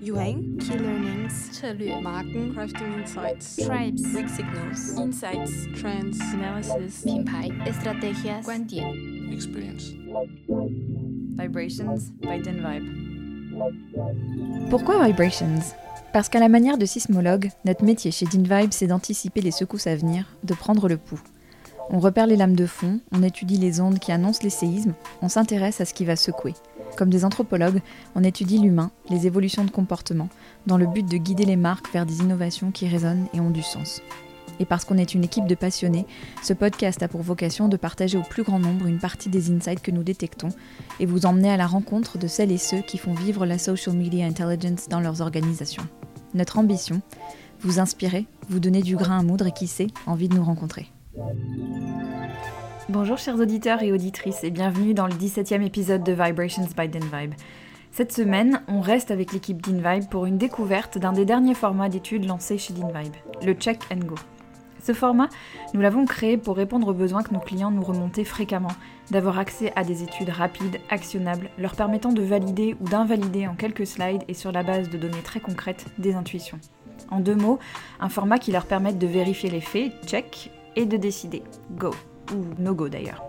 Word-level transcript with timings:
Yuhang, 0.00 0.58
Key 0.60 0.78
Learnings, 0.78 1.50
Chalut, 1.58 2.00
Marken, 2.02 2.52
Crafting 2.54 3.00
Insights, 3.00 3.56
Tribes, 3.56 4.02
Weak 4.14 4.28
Signals, 4.28 4.98
Insights, 4.98 5.66
Trends, 5.74 6.20
Analysis, 6.32 7.02
Pinpai, 7.04 7.50
Estrategias, 7.66 8.42
Guantian, 8.44 8.94
Experience, 9.32 9.92
Vibrations. 11.36 12.12
By 12.20 12.40
DinVibe. 12.40 12.84
Pourquoi 14.70 15.06
Vibrations? 15.06 15.74
Parce 16.12 16.28
qu'à 16.28 16.38
la 16.38 16.48
manière 16.48 16.78
de 16.78 16.86
sismologue, 16.86 17.50
notre 17.64 17.84
métier 17.84 18.12
chez 18.12 18.26
DinVibe, 18.26 18.72
c'est 18.72 18.86
d'anticiper 18.86 19.40
les 19.40 19.50
secousses 19.50 19.88
à 19.88 19.96
venir, 19.96 20.26
de 20.44 20.54
prendre 20.54 20.88
le 20.88 20.96
pouls. 20.96 21.20
On 21.90 21.98
repère 21.98 22.26
les 22.26 22.36
lames 22.36 22.56
de 22.56 22.66
fond, 22.66 23.00
on 23.12 23.22
étudie 23.22 23.58
les 23.58 23.80
ondes 23.80 23.98
qui 23.98 24.10
annoncent 24.10 24.42
les 24.42 24.50
séismes, 24.50 24.94
on 25.20 25.28
s'intéresse 25.28 25.80
à 25.80 25.84
ce 25.84 25.92
qui 25.92 26.04
va 26.04 26.16
secouer. 26.16 26.54
Comme 26.96 27.10
des 27.10 27.24
anthropologues, 27.24 27.82
on 28.14 28.24
étudie 28.24 28.58
l'humain, 28.58 28.90
les 29.10 29.26
évolutions 29.26 29.64
de 29.64 29.70
comportement, 29.70 30.28
dans 30.66 30.78
le 30.78 30.86
but 30.86 31.08
de 31.08 31.16
guider 31.18 31.44
les 31.44 31.56
marques 31.56 31.92
vers 31.92 32.06
des 32.06 32.20
innovations 32.20 32.70
qui 32.70 32.88
résonnent 32.88 33.26
et 33.34 33.40
ont 33.40 33.50
du 33.50 33.62
sens. 33.62 34.00
Et 34.60 34.64
parce 34.64 34.84
qu'on 34.84 34.98
est 34.98 35.14
une 35.14 35.24
équipe 35.24 35.46
de 35.46 35.54
passionnés, 35.54 36.06
ce 36.42 36.52
podcast 36.52 37.02
a 37.02 37.08
pour 37.08 37.22
vocation 37.22 37.68
de 37.68 37.76
partager 37.76 38.16
au 38.16 38.22
plus 38.22 38.44
grand 38.44 38.60
nombre 38.60 38.86
une 38.86 38.98
partie 38.98 39.28
des 39.28 39.50
insights 39.50 39.82
que 39.82 39.90
nous 39.90 40.04
détectons 40.04 40.50
et 41.00 41.06
vous 41.06 41.26
emmener 41.26 41.50
à 41.50 41.56
la 41.56 41.66
rencontre 41.66 42.18
de 42.18 42.28
celles 42.28 42.52
et 42.52 42.58
ceux 42.58 42.80
qui 42.80 42.96
font 42.96 43.14
vivre 43.14 43.46
la 43.46 43.58
social 43.58 43.96
media 43.96 44.26
intelligence 44.26 44.88
dans 44.88 45.00
leurs 45.00 45.20
organisations. 45.20 45.86
Notre 46.34 46.58
ambition 46.58 47.02
Vous 47.60 47.78
inspirer, 47.78 48.26
vous 48.48 48.60
donner 48.60 48.82
du 48.82 48.96
grain 48.96 49.18
à 49.18 49.22
moudre 49.22 49.48
et 49.48 49.52
qui 49.52 49.66
sait, 49.66 49.88
envie 50.06 50.28
de 50.28 50.34
nous 50.34 50.44
rencontrer. 50.44 50.93
Bonjour 52.88 53.18
chers 53.18 53.38
auditeurs 53.38 53.82
et 53.82 53.92
auditrices 53.92 54.42
et 54.42 54.50
bienvenue 54.50 54.94
dans 54.94 55.06
le 55.06 55.12
17e 55.12 55.62
épisode 55.62 56.02
de 56.02 56.12
Vibrations 56.12 56.66
by 56.76 56.88
DinVibe. 56.88 57.34
Cette 57.92 58.12
semaine, 58.12 58.62
on 58.66 58.80
reste 58.80 59.10
avec 59.10 59.32
l'équipe 59.32 59.62
DinVibe 59.62 60.08
pour 60.10 60.26
une 60.26 60.38
découverte 60.38 60.98
d'un 60.98 61.12
des 61.12 61.24
derniers 61.24 61.54
formats 61.54 61.88
d'études 61.88 62.26
lancés 62.26 62.58
chez 62.58 62.74
DinVibe, 62.74 63.14
le 63.44 63.52
Check 63.54 63.78
and 63.92 64.04
Go. 64.04 64.16
Ce 64.82 64.92
format, 64.92 65.28
nous 65.72 65.80
l'avons 65.80 66.04
créé 66.04 66.36
pour 66.36 66.56
répondre 66.56 66.88
aux 66.88 66.94
besoins 66.94 67.22
que 67.22 67.32
nos 67.32 67.40
clients 67.40 67.70
nous 67.70 67.84
remontaient 67.84 68.24
fréquemment, 68.24 68.72
d'avoir 69.10 69.38
accès 69.38 69.72
à 69.76 69.84
des 69.84 70.02
études 70.02 70.30
rapides, 70.30 70.80
actionnables, 70.90 71.48
leur 71.58 71.76
permettant 71.76 72.12
de 72.12 72.22
valider 72.22 72.76
ou 72.80 72.88
d'invalider 72.88 73.46
en 73.46 73.54
quelques 73.54 73.86
slides 73.86 74.24
et 74.28 74.34
sur 74.34 74.52
la 74.52 74.62
base 74.62 74.90
de 74.90 74.98
données 74.98 75.22
très 75.22 75.40
concrètes 75.40 75.86
des 75.98 76.14
intuitions. 76.14 76.58
En 77.10 77.20
deux 77.20 77.36
mots, 77.36 77.58
un 78.00 78.08
format 78.08 78.38
qui 78.38 78.52
leur 78.52 78.66
permette 78.66 78.98
de 78.98 79.06
vérifier 79.06 79.48
les 79.48 79.60
faits, 79.60 79.92
check, 80.06 80.50
et 80.76 80.86
de 80.86 80.96
décider, 80.96 81.42
go, 81.72 81.90
ou 82.32 82.44
no 82.58 82.74
go 82.74 82.88
d'ailleurs. 82.88 83.24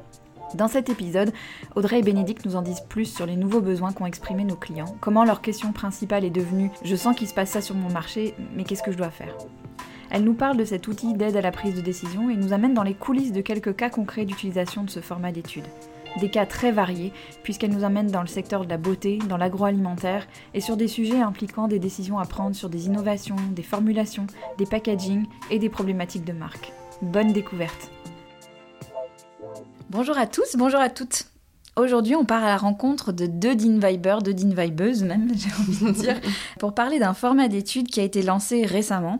Dans 0.54 0.68
cet 0.68 0.90
épisode, 0.90 1.34
Audrey 1.76 2.00
et 2.00 2.04
Bénédicte 2.04 2.46
nous 2.46 2.56
en 2.56 2.62
disent 2.62 2.84
plus 2.88 3.06
sur 3.06 3.26
les 3.26 3.36
nouveaux 3.36 3.62
besoins 3.62 3.92
qu'ont 3.92 4.06
exprimés 4.06 4.46
nos 4.46 4.56
clients, 4.56 4.96
comment 5.02 5.26
leur 5.26 5.42
question 5.42 5.74
principale 5.74 6.24
est 6.24 6.30
devenue 6.30 6.72
Je 6.84 6.96
sens 6.96 7.16
qu'il 7.16 7.28
se 7.28 7.34
passe 7.34 7.50
ça 7.50 7.62
sur 7.62 7.76
mon 7.76 7.90
marché, 7.90 8.36
mais 8.56 8.64
qu'est-ce 8.64 8.84
que 8.84 8.92
je 8.92 8.98
dois 8.98 9.10
faire? 9.10 9.36
Elle 10.12 10.24
nous 10.24 10.34
parle 10.34 10.56
de 10.56 10.64
cet 10.64 10.88
outil 10.88 11.14
d'aide 11.14 11.36
à 11.36 11.42
la 11.42 11.52
prise 11.52 11.76
de 11.76 11.82
décision 11.82 12.30
et 12.30 12.38
nous 12.38 12.54
amène 12.54 12.74
dans 12.74 12.84
les 12.84 12.94
coulisses 12.94 13.34
de 13.34 13.42
quelques 13.42 13.76
cas 13.76 13.90
concrets 13.90 14.26
d'utilisation 14.26 14.84
de 14.84 14.90
ce 14.90 15.02
format 15.02 15.32
d'étude. 15.32 15.66
Des 16.22 16.30
cas 16.30 16.46
très 16.46 16.72
variés, 16.72 17.12
puisqu'elle 17.44 17.74
nous 17.74 17.84
amène 17.84 18.08
dans 18.08 18.22
le 18.22 18.28
secteur 18.28 18.64
de 18.64 18.70
la 18.70 18.78
beauté, 18.78 19.20
dans 19.28 19.36
l'agroalimentaire 19.36 20.26
et 20.54 20.62
sur 20.62 20.78
des 20.78 20.88
sujets 20.88 21.20
impliquant 21.20 21.68
des 21.68 21.80
décisions 21.80 22.20
à 22.20 22.26
prendre 22.26 22.56
sur 22.56 22.70
des 22.70 22.86
innovations, 22.86 23.36
des 23.52 23.64
formulations, 23.64 24.28
des 24.58 24.66
packaging 24.66 25.26
et 25.52 25.60
des 25.60 25.70
problématiques 25.70 26.24
de 26.24 26.32
marque. 26.32 26.72
Bonne 27.02 27.34
découverte 27.34 27.92
Bonjour 29.90 30.18
à 30.18 30.28
tous, 30.28 30.56
bonjour 30.56 30.80
à 30.80 30.90
toutes. 30.90 31.26
Aujourd'hui, 31.76 32.16
on 32.16 32.24
part 32.24 32.44
à 32.44 32.48
la 32.48 32.58
rencontre 32.58 33.12
de 33.12 33.26
deux 33.26 33.54
Dinvibers, 33.54 34.22
deux 34.22 34.34
Dinvibeuses 34.34 35.04
même, 35.04 35.30
j'ai 35.36 35.50
envie 35.60 35.86
de 35.86 35.92
dire, 35.92 36.22
pour 36.58 36.74
parler 36.74 37.00
d'un 37.00 37.14
format 37.14 37.50
d'étude 37.50 37.88
qui 37.88 38.00
a 38.00 38.04
été 38.04 38.22
lancé 38.22 38.66
récemment. 38.66 39.20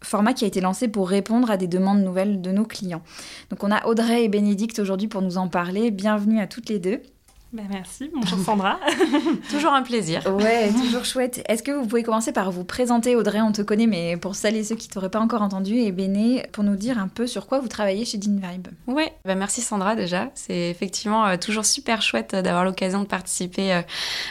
Format 0.00 0.32
qui 0.32 0.44
a 0.44 0.48
été 0.48 0.60
lancé 0.60 0.86
pour 0.86 1.08
répondre 1.08 1.50
à 1.50 1.56
des 1.56 1.66
demandes 1.66 2.02
nouvelles 2.02 2.40
de 2.40 2.52
nos 2.52 2.64
clients. 2.64 3.02
Donc 3.50 3.64
on 3.64 3.72
a 3.72 3.84
Audrey 3.86 4.24
et 4.24 4.28
Bénédicte 4.28 4.78
aujourd'hui 4.78 5.08
pour 5.08 5.22
nous 5.22 5.38
en 5.38 5.48
parler. 5.48 5.90
Bienvenue 5.90 6.40
à 6.40 6.46
toutes 6.46 6.68
les 6.68 6.78
deux. 6.78 7.02
Bah, 7.50 7.62
merci, 7.70 8.10
bonjour 8.14 8.38
Sandra. 8.40 8.78
Toujours 9.50 9.72
un 9.72 9.82
plaisir. 9.82 10.22
Ouais, 10.36 10.70
toujours 10.84 11.06
chouette. 11.06 11.42
Est-ce 11.48 11.62
que 11.62 11.72
vous 11.72 11.86
pouvez 11.86 12.02
commencer 12.02 12.30
par 12.30 12.50
vous 12.50 12.64
présenter, 12.64 13.16
Audrey 13.16 13.40
On 13.40 13.52
te 13.52 13.62
connaît, 13.62 13.86
mais 13.86 14.18
pour 14.18 14.34
celles 14.34 14.56
et 14.56 14.64
ceux 14.64 14.74
qui 14.74 14.88
t'auraient 14.88 15.08
pas 15.08 15.20
encore 15.20 15.40
entendu, 15.40 15.76
et 15.76 15.90
Béné, 15.90 16.46
pour 16.52 16.62
nous 16.62 16.76
dire 16.76 16.98
un 16.98 17.08
peu 17.08 17.26
sur 17.26 17.46
quoi 17.46 17.58
vous 17.58 17.68
travaillez 17.68 18.04
chez 18.04 18.18
DinVibe. 18.18 18.68
Ouais, 18.86 19.14
bah 19.24 19.34
merci 19.34 19.62
Sandra 19.62 19.96
déjà. 19.96 20.30
C'est 20.34 20.68
effectivement 20.68 21.26
euh, 21.26 21.36
toujours 21.38 21.64
super 21.64 22.02
chouette 22.02 22.34
euh, 22.34 22.42
d'avoir 22.42 22.64
l'occasion 22.64 23.00
de 23.00 23.06
participer 23.06 23.72
euh, 23.72 23.82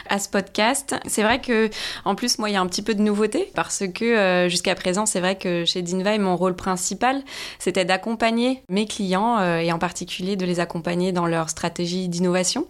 à 0.08 0.20
ce 0.20 0.28
podcast. 0.28 0.94
C'est 1.06 1.22
vrai 1.22 1.40
que 1.40 1.70
en 2.04 2.14
plus 2.14 2.38
moi 2.38 2.48
il 2.50 2.52
y 2.52 2.56
a 2.56 2.60
un 2.60 2.66
petit 2.66 2.82
peu 2.82 2.94
de 2.94 3.02
nouveauté 3.02 3.50
parce 3.54 3.82
que 3.92 4.04
euh, 4.04 4.48
jusqu'à 4.48 4.76
présent 4.76 5.06
c'est 5.06 5.20
vrai 5.20 5.36
que 5.36 5.64
chez 5.64 5.82
DinVibe 5.82 6.20
mon 6.20 6.36
rôle 6.36 6.54
principal 6.54 7.22
c'était 7.58 7.84
d'accompagner 7.84 8.62
mes 8.68 8.86
clients 8.86 9.38
euh, 9.38 9.58
et 9.58 9.72
en 9.72 9.78
particulier 9.78 10.36
de 10.36 10.46
les 10.46 10.60
accompagner 10.60 11.10
dans 11.10 11.26
leur 11.26 11.50
stratégie 11.50 12.08
d'innovation. 12.08 12.66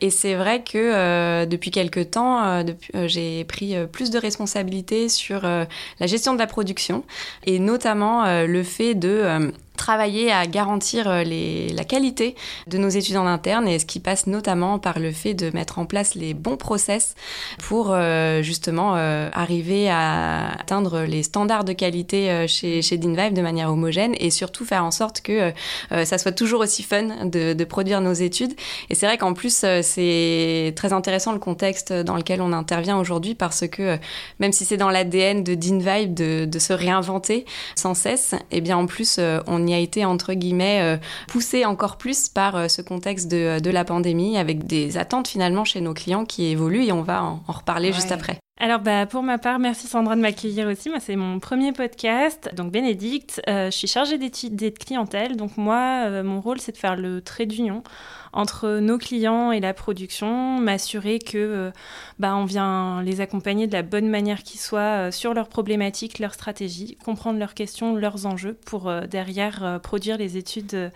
Et 0.00 0.10
c'est 0.10 0.34
vrai 0.34 0.62
que 0.62 0.78
euh, 0.78 1.46
depuis 1.46 1.70
quelques 1.70 2.10
temps, 2.10 2.42
euh, 2.42 2.64
euh, 2.94 3.08
j'ai 3.08 3.44
pris 3.44 3.76
euh, 3.76 3.86
plus 3.86 4.10
de 4.10 4.18
responsabilités 4.18 5.08
sur 5.08 5.42
la 5.42 6.06
gestion 6.06 6.34
de 6.34 6.38
la 6.38 6.46
production 6.46 7.04
et 7.44 7.58
notamment 7.58 8.24
le 8.44 8.62
fait 8.62 8.94
de 8.94 9.52
travailler 9.76 10.30
à 10.30 10.46
garantir 10.46 11.08
euh, 11.08 11.22
les, 11.22 11.70
la 11.70 11.84
qualité 11.84 12.34
de 12.66 12.78
nos 12.78 12.88
études 12.88 13.16
en 13.16 13.26
interne 13.26 13.66
et 13.68 13.78
ce 13.78 13.86
qui 13.86 14.00
passe 14.00 14.26
notamment 14.26 14.78
par 14.78 14.98
le 14.98 15.12
fait 15.12 15.34
de 15.34 15.50
mettre 15.54 15.78
en 15.78 15.86
place 15.86 16.14
les 16.14 16.34
bons 16.34 16.56
process 16.56 17.14
pour 17.58 17.90
euh, 17.92 18.42
justement 18.42 18.94
euh, 18.96 19.28
arriver 19.32 19.88
à 19.90 20.52
atteindre 20.60 21.02
les 21.02 21.22
standards 21.22 21.64
de 21.64 21.72
qualité 21.72 22.30
euh, 22.30 22.46
chez, 22.46 22.82
chez 22.82 22.98
DinVibe 22.98 23.34
de 23.34 23.42
manière 23.42 23.70
homogène 23.70 24.14
et 24.18 24.30
surtout 24.30 24.64
faire 24.64 24.84
en 24.84 24.90
sorte 24.90 25.20
que 25.20 25.52
euh, 25.92 26.04
ça 26.04 26.18
soit 26.18 26.32
toujours 26.32 26.60
aussi 26.60 26.82
fun 26.82 27.26
de, 27.26 27.52
de 27.52 27.64
produire 27.64 28.00
nos 28.00 28.12
études. 28.12 28.52
Et 28.90 28.94
c'est 28.94 29.06
vrai 29.06 29.18
qu'en 29.18 29.34
plus, 29.34 29.62
euh, 29.64 29.80
c'est 29.82 30.72
très 30.76 30.92
intéressant 30.92 31.32
le 31.32 31.38
contexte 31.38 31.92
dans 31.92 32.16
lequel 32.16 32.40
on 32.40 32.52
intervient 32.52 32.98
aujourd'hui 32.98 33.34
parce 33.34 33.66
que 33.68 33.98
même 34.38 34.52
si 34.52 34.64
c'est 34.64 34.76
dans 34.76 34.90
l'ADN 34.90 35.44
de 35.44 35.54
DinVibe 35.54 36.14
de, 36.14 36.44
de 36.44 36.58
se 36.58 36.72
réinventer 36.72 37.44
sans 37.74 37.94
cesse, 37.94 38.34
et 38.50 38.60
bien 38.60 38.76
en 38.76 38.86
plus, 38.86 39.18
on 39.46 39.66
y 39.66 39.71
a 39.74 39.78
été 39.78 40.04
entre 40.04 40.34
guillemets 40.34 40.80
euh, 40.82 40.96
poussé 41.28 41.64
encore 41.64 41.96
plus 41.96 42.28
par 42.28 42.56
euh, 42.56 42.68
ce 42.68 42.82
contexte 42.82 43.30
de, 43.30 43.60
de 43.60 43.70
la 43.70 43.84
pandémie 43.84 44.36
avec 44.36 44.66
des 44.66 44.96
attentes 44.96 45.28
finalement 45.28 45.64
chez 45.64 45.80
nos 45.80 45.94
clients 45.94 46.24
qui 46.24 46.46
évoluent 46.46 46.84
et 46.84 46.92
on 46.92 47.02
va 47.02 47.22
en, 47.22 47.42
en 47.46 47.52
reparler 47.52 47.92
juste 47.92 48.12
après. 48.12 48.38
Alors 48.62 48.78
bah, 48.78 49.06
pour 49.06 49.24
ma 49.24 49.38
part, 49.38 49.58
merci 49.58 49.88
Sandra 49.88 50.14
de 50.14 50.20
m'accueillir 50.20 50.68
aussi. 50.68 50.88
Moi 50.88 51.00
c'est 51.00 51.16
mon 51.16 51.40
premier 51.40 51.72
podcast. 51.72 52.48
Donc 52.54 52.70
Bénédicte, 52.70 53.42
euh, 53.48 53.72
je 53.72 53.76
suis 53.76 53.88
chargée 53.88 54.18
d'études 54.18 54.54
de 54.54 54.68
clientèle. 54.68 55.36
Donc 55.36 55.56
moi, 55.56 56.04
euh, 56.06 56.22
mon 56.22 56.40
rôle 56.40 56.60
c'est 56.60 56.70
de 56.70 56.76
faire 56.76 56.94
le 56.94 57.22
trait 57.22 57.46
d'union 57.46 57.82
entre 58.32 58.78
nos 58.78 58.98
clients 58.98 59.52
et 59.52 59.60
la 59.60 59.74
production, 59.74 60.58
m'assurer 60.58 61.18
que 61.18 61.36
euh, 61.36 61.70
bah, 62.18 62.34
on 62.34 62.44
vient 62.44 63.02
les 63.02 63.20
accompagner 63.20 63.66
de 63.66 63.72
la 63.72 63.82
bonne 63.82 64.08
manière 64.08 64.42
qui 64.42 64.58
soit 64.58 64.80
euh, 64.80 65.10
sur 65.10 65.34
leurs 65.34 65.48
problématiques, 65.48 66.18
leurs 66.18 66.34
stratégies, 66.34 66.96
comprendre 67.04 67.38
leurs 67.38 67.54
questions, 67.54 67.94
leurs 67.94 68.26
enjeux 68.26 68.54
pour 68.64 68.88
euh, 68.88 69.02
derrière 69.06 69.80
produire 69.82 70.16
les 70.16 70.36
études 70.36 70.90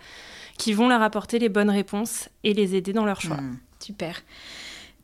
qui 0.57 0.73
vont 0.73 0.89
leur 0.89 1.01
apporter 1.01 1.37
les 1.37 1.49
bonnes 1.49 1.69
réponses 1.69 2.29
et 2.43 2.53
les 2.53 2.75
aider 2.75 2.93
dans 2.93 3.05
leur 3.05 3.21
choix. 3.21 3.37
Hmm, 3.37 3.57
super. 3.79 4.21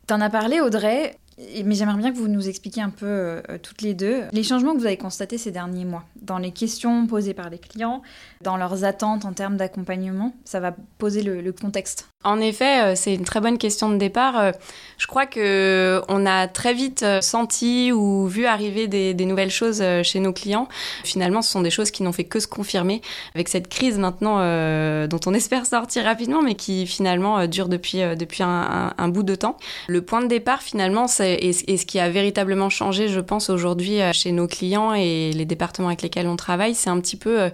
T'en 0.08 0.20
as 0.20 0.30
parlé, 0.30 0.60
Audrey, 0.60 1.16
mais 1.64 1.76
j'aimerais 1.76 1.98
bien 1.98 2.12
que 2.12 2.18
vous 2.18 2.28
nous 2.28 2.50
expliquiez 2.50 2.82
un 2.82 2.90
peu 2.90 3.42
toutes 3.62 3.82
les 3.82 3.94
deux 3.94 4.24
les 4.32 4.44
changements 4.44 4.74
que 4.74 4.80
vous 4.80 4.86
avez 4.86 4.98
constatés 4.98 5.38
ces 5.38 5.52
derniers 5.52 5.86
mois 5.86 6.04
dans 6.22 6.38
les 6.38 6.52
questions 6.52 7.08
posées 7.08 7.34
par 7.34 7.50
les 7.50 7.60
clients, 7.60 8.02
dans 8.42 8.58
leurs 8.58 8.84
attentes 8.84 9.26
en 9.26 9.34
termes 9.34 9.58
d'accompagnement. 9.58 10.34
Ça 10.46 10.60
va 10.60 10.76
poser 10.98 11.22
le 11.22 11.52
contexte. 11.52 12.13
En 12.24 12.40
effet, 12.40 12.82
euh, 12.84 12.96
c'est 12.96 13.14
une 13.14 13.26
très 13.26 13.42
bonne 13.42 13.58
question 13.58 13.90
de 13.90 13.98
départ. 13.98 14.40
Euh, 14.40 14.52
Je 14.98 15.08
crois 15.08 15.26
que 15.26 16.02
on 16.08 16.26
a 16.26 16.48
très 16.48 16.74
vite 16.74 17.04
euh, 17.04 17.20
senti 17.20 17.92
ou 17.92 18.26
vu 18.28 18.46
arriver 18.46 18.88
des, 18.88 19.14
nouvelles 19.26 19.50
choses 19.52 19.82
euh, 19.82 20.02
chez 20.04 20.20
nos 20.20 20.32
clients. 20.32 20.68
Finalement, 21.04 21.42
ce 21.42 21.52
sont 21.52 21.62
des 21.62 21.70
choses 21.70 21.92
qui 21.92 22.04
n'ont 22.04 22.14
fait 22.14 22.24
que 22.24 22.40
se 22.40 22.48
confirmer 22.48 23.02
avec 23.36 23.50
cette 23.50 23.68
crise 23.68 23.98
maintenant 23.98 24.38
euh, 24.40 25.08
dont 25.08 25.20
on 25.26 25.34
espère 25.42 25.66
sortir 25.66 26.06
rapidement, 26.06 26.42
mais 26.42 26.56
qui 26.56 26.88
finalement 26.88 27.40
euh, 27.40 27.48
dure 27.48 27.68
depuis 27.68 28.02
euh, 28.02 28.16
depuis 28.16 28.44
un, 28.44 29.08
bout 29.10 29.24
de 29.24 29.36
temps. 29.36 29.58
Le 29.88 30.02
point 30.02 30.22
de 30.22 30.28
départ, 30.28 30.62
finalement, 30.62 31.08
c'est 31.08 31.34
et, 31.34 31.52
ce 31.78 31.86
qui 31.86 32.00
a 32.00 32.10
véritablement 32.10 32.70
changé, 32.70 33.10
je 33.10 33.20
pense, 33.20 33.50
aujourd'hui 33.50 34.02
euh, 34.02 34.14
chez 34.14 34.32
nos 34.32 34.48
clients 34.48 34.94
et 34.94 35.32
les 35.34 35.46
départements 35.46 35.88
avec 35.90 36.02
lesquels 36.02 36.28
on 36.28 36.38
travaille, 36.38 36.76
c'est 36.76 36.90
un 36.90 37.00
petit 37.02 37.18
peu. 37.18 37.42
euh, 37.42 37.50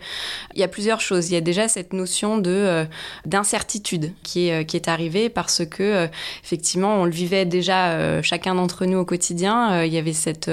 il 0.54 0.60
y 0.60 0.64
a 0.64 0.68
plusieurs 0.68 1.02
choses. 1.02 1.30
Il 1.30 1.34
y 1.34 1.38
a 1.38 1.42
déjà 1.42 1.68
cette 1.68 1.94
notion 1.94 2.38
de 2.38 2.52
euh, 2.52 2.86
d'incertitude 3.26 4.14
qui 4.24 4.50
est, 4.50 4.59
est, 4.60 4.66
qui 4.66 4.76
est 4.76 4.88
arrivé 4.88 5.30
parce 5.30 5.66
que, 5.66 6.08
effectivement, 6.44 6.96
on 7.02 7.06
le 7.06 7.12
vivait 7.12 7.46
déjà 7.46 8.22
chacun 8.22 8.56
d'entre 8.56 8.86
nous 8.86 9.00
au 9.00 9.06
quotidien. 9.06 9.84
il 9.84 9.94
y 9.94 9.98
avait 9.98 10.14
cette, 10.14 10.52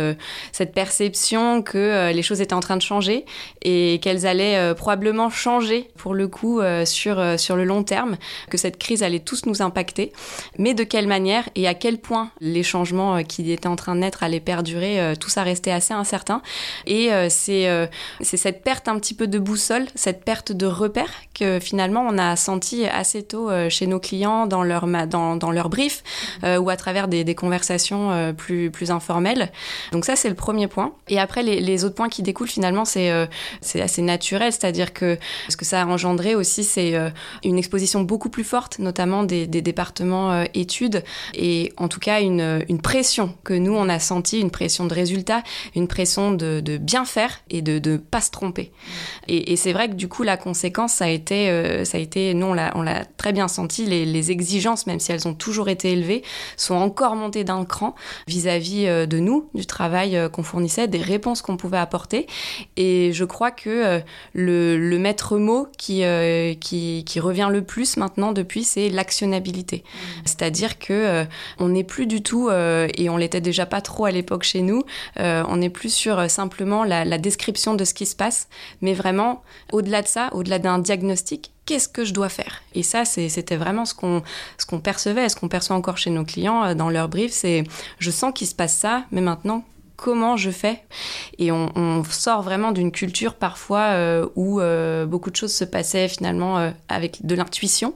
cette 0.53 0.73
perception 0.73 1.63
que 1.63 2.13
les 2.13 2.23
choses 2.23 2.41
étaient 2.41 2.55
en 2.55 2.61
train 2.61 2.77
de 2.77 2.83
changer 2.83 3.25
et 3.63 3.99
qu'elles 4.03 4.27
allaient 4.27 4.75
probablement 4.75 5.31
changer 5.31 5.89
pour 5.97 6.15
le 6.15 6.29
coup 6.29 6.61
sur, 6.85 7.39
sur 7.39 7.57
le 7.57 7.65
long 7.65 7.83
terme, 7.83 8.17
que 8.51 8.59
cette 8.59 8.79
crise 8.79 9.03
allait 9.03 9.21
tous 9.21 9.47
nous 9.47 9.63
impacter. 9.63 10.13
Mais 10.59 10.75
de 10.75 10.85
quelle 10.85 11.07
manière 11.07 11.49
et 11.55 11.67
à 11.69 11.75
quel 11.75 11.99
point 11.99 12.31
les 12.41 12.63
changements 12.63 13.23
qui 13.23 13.51
étaient 13.51 13.67
en 13.67 13.77
train 13.77 13.95
de 13.95 14.01
naître 14.01 14.23
allaient 14.23 14.41
perdurer, 14.41 15.15
tout 15.21 15.31
ça 15.31 15.43
restait 15.43 15.73
assez 15.73 15.95
incertain. 15.95 16.43
Et 16.87 17.11
c'est 17.29 17.69
c'est 18.21 18.37
cette 18.37 18.63
perte 18.63 18.89
un 18.89 18.99
petit 18.99 19.15
peu 19.15 19.27
de 19.27 19.39
boussole, 19.39 19.87
cette 19.95 20.25
perte 20.25 20.53
de 20.53 20.67
repère 20.67 21.11
que 21.35 21.59
finalement 21.61 22.07
on 22.09 22.19
a 22.19 22.37
senti 22.37 22.87
assez 22.87 23.23
tôt 23.23 23.51
euh, 23.51 23.69
chez 23.69 23.87
nos 23.87 23.96
clients 23.99 24.47
dans 24.47 24.63
leur, 24.63 24.87
dans, 25.07 25.37
dans 25.37 25.51
leur 25.51 25.69
brief 25.69 26.03
euh, 26.45 26.59
ou 26.59 26.71
à 26.71 26.77
travers 26.77 27.09
des, 27.09 27.25
des 27.25 27.35
conversations 27.35 28.11
euh, 28.11 28.33
plus, 28.33 28.71
plus 28.71 28.91
informelles. 28.91 29.51
Donc 29.93 30.05
ça 30.05 30.17
c'est 30.17 30.29
le 30.29 30.35
premier 30.35 30.67
point. 30.67 30.93
Et 31.09 31.19
après 31.19 31.43
les, 31.43 31.61
les 31.61 31.85
autres 31.85 31.95
points 31.95 32.09
qui 32.09 32.23
découlent 32.23 32.49
finalement 32.49 32.85
c'est 32.85 33.11
c'est 33.61 33.81
assez 33.81 34.03
naturel, 34.03 34.53
c'est-à-dire 34.53 34.93
que 34.93 35.19
ce 35.49 35.57
que 35.57 35.65
ça 35.65 35.83
a 35.83 35.87
engendré 35.87 36.35
aussi 36.35 36.65
c'est 36.65 36.95
une 37.45 37.59
exposition 37.59 38.03
beaucoup 38.03 38.29
plus 38.29 38.45
forte, 38.45 38.79
notamment 38.79 39.23
des, 39.23 39.47
des 39.47 39.63
départements 39.63 40.45
études 40.55 41.03
et 41.35 41.73
en 41.77 41.89
tout 41.89 42.01
cas 42.01 42.21
une, 42.21 42.65
une 42.69 42.81
pression 42.81 43.35
que 43.45 43.55
nous 43.55 43.75
on 43.75 43.89
a 43.89 43.99
senti, 43.99 44.41
une 44.41 44.51
pression 44.51 44.87
de 44.87 44.95
résultat, 44.95 45.43
une 45.75 45.89
pression 45.89 46.33
de, 46.33 46.61
de 46.61 46.77
bien 46.77 47.05
faire 47.05 47.41
et 47.51 47.63
de 47.63 47.91
ne 47.91 47.97
pas 47.97 48.21
se 48.21 48.31
tromper. 48.31 48.73
Et, 49.29 49.53
et 49.53 49.57
c'est 49.57 49.73
vrai 49.73 49.89
que 49.89 49.95
du 49.95 50.09
coup 50.09 50.23
la 50.23 50.37
conséquence 50.37 50.95
ça 50.95 51.07
a 51.07 51.09
été 51.09 51.49
euh, 51.51 51.85
ça 51.85 51.99
a 51.99 52.01
été, 52.01 52.35
nous 52.35 52.47
on 52.47 52.55
l'a 52.55 53.05
très 53.17 53.33
bien 53.33 53.49
senti, 53.49 53.86
les, 53.87 54.31
exigences, 54.31 54.87
même 54.87 55.01
si 55.01 55.13
elles 55.13 55.29
ont 55.29 55.35
toujours 55.35 55.69
été 55.69 55.93
élevées, 55.93 56.23
sont 56.57 56.75
encore 56.75 57.15
montées 57.15 57.45
d'un 57.45 57.65
cran 57.65 57.95
vis-à-vis 58.27 58.87
euh, 58.87 59.07
de 59.07 59.19
nous, 59.19 59.49
du 59.55 59.67
travail 59.67 60.17
euh, 60.17 60.29
qu'on 60.29 60.43
fournissait, 60.43 60.89
des 60.89 61.01
réponses 61.01 61.43
qu'on 61.43 61.57
pouvait 61.57 61.79
apporter. 61.79 62.27
Et 62.77 63.13
je 63.13 63.25
crois 63.25 63.51
que 63.51 64.03
le, 64.35 64.99
maître 64.99 65.39
mot 65.39 65.69
qui, 65.79 66.03
qui, 66.61 67.21
revient 67.21 67.49
le 67.51 67.63
plus 67.63 67.97
maintenant 67.97 68.33
depuis, 68.33 68.65
c'est 68.65 68.89
l'actionnabilité. 68.89 69.85
Mmh. 69.85 69.99
C'est-à-dire 70.25 70.79
que 70.79 71.25
on 71.59 71.69
n'est 71.69 71.85
plus 71.85 72.07
du 72.07 72.23
tout, 72.23 72.51
et 72.51 73.09
on 73.09 73.17
l'était 73.17 73.41
déjà 73.41 73.67
pas 73.67 73.81
trop 73.81 74.07
à 74.07 74.11
l'époque 74.11 74.43
chez 74.43 74.63
nous, 74.63 74.83
on 75.19 75.57
n'est 75.57 75.71
plus 75.71 75.93
sur 75.93 76.31
simplement 76.31 76.85
la, 76.85 77.05
la 77.05 77.19
description 77.19 77.75
de 77.75 77.85
ce 77.85 77.95
qui 77.95 78.07
se 78.07 78.17
passe, 78.17 78.49
mais 78.81 78.95
vraiment 78.95 79.43
au-delà 79.73 80.03
de 80.03 80.09
ça, 80.09 80.31
au-delà 80.33 80.59
d'un 80.59 80.79
diagnostic 80.79 81.53
qu'est-ce 81.67 81.89
que 81.89 82.05
je 82.05 82.15
dois 82.15 82.29
faire? 82.29 82.63
Et 82.75 82.83
ça, 82.83 83.05
c'était 83.05 83.57
vraiment 83.57 83.85
ce 83.85 83.95
qu'on 83.95 84.23
ce 84.57 84.65
qu'on 84.65 84.81
percevait, 84.81 85.29
ce 85.29 85.37
qu'on 85.37 85.49
perçoit 85.49 85.77
encore 85.77 85.99
chez 85.99 86.11
nos 86.11 86.25
clients 86.25 86.65
euh, 86.65 86.75
dans 86.75 86.89
leurs 86.89 87.09
briefs, 87.09 87.33
c'est 87.33 87.65
je 87.99 88.11
sens 88.11 88.33
qu'il 88.35 88.47
se 88.47 88.55
passe 88.55 88.77
ça, 88.77 89.05
mais 89.11 89.21
maintenant 89.21 89.65
comment 89.97 90.37
je 90.37 90.51
fais 90.51 90.83
Et 91.39 91.51
on, 91.51 92.05
sort 92.05 92.43
vraiment 92.43 92.73
d'une 92.73 92.93
culture 92.93 93.35
parfois 93.35 93.89
euh, 93.93 94.29
où 94.37 94.61
euh, 94.61 95.07
beaucoup 95.07 95.31
de 95.31 95.37
choses 95.37 95.53
se 95.53 95.65
passaient 95.65 96.09
finalement 96.09 96.59
euh, 96.59 96.71
avec 96.89 97.25
de 97.27 97.35
l'intuition. 97.35 97.95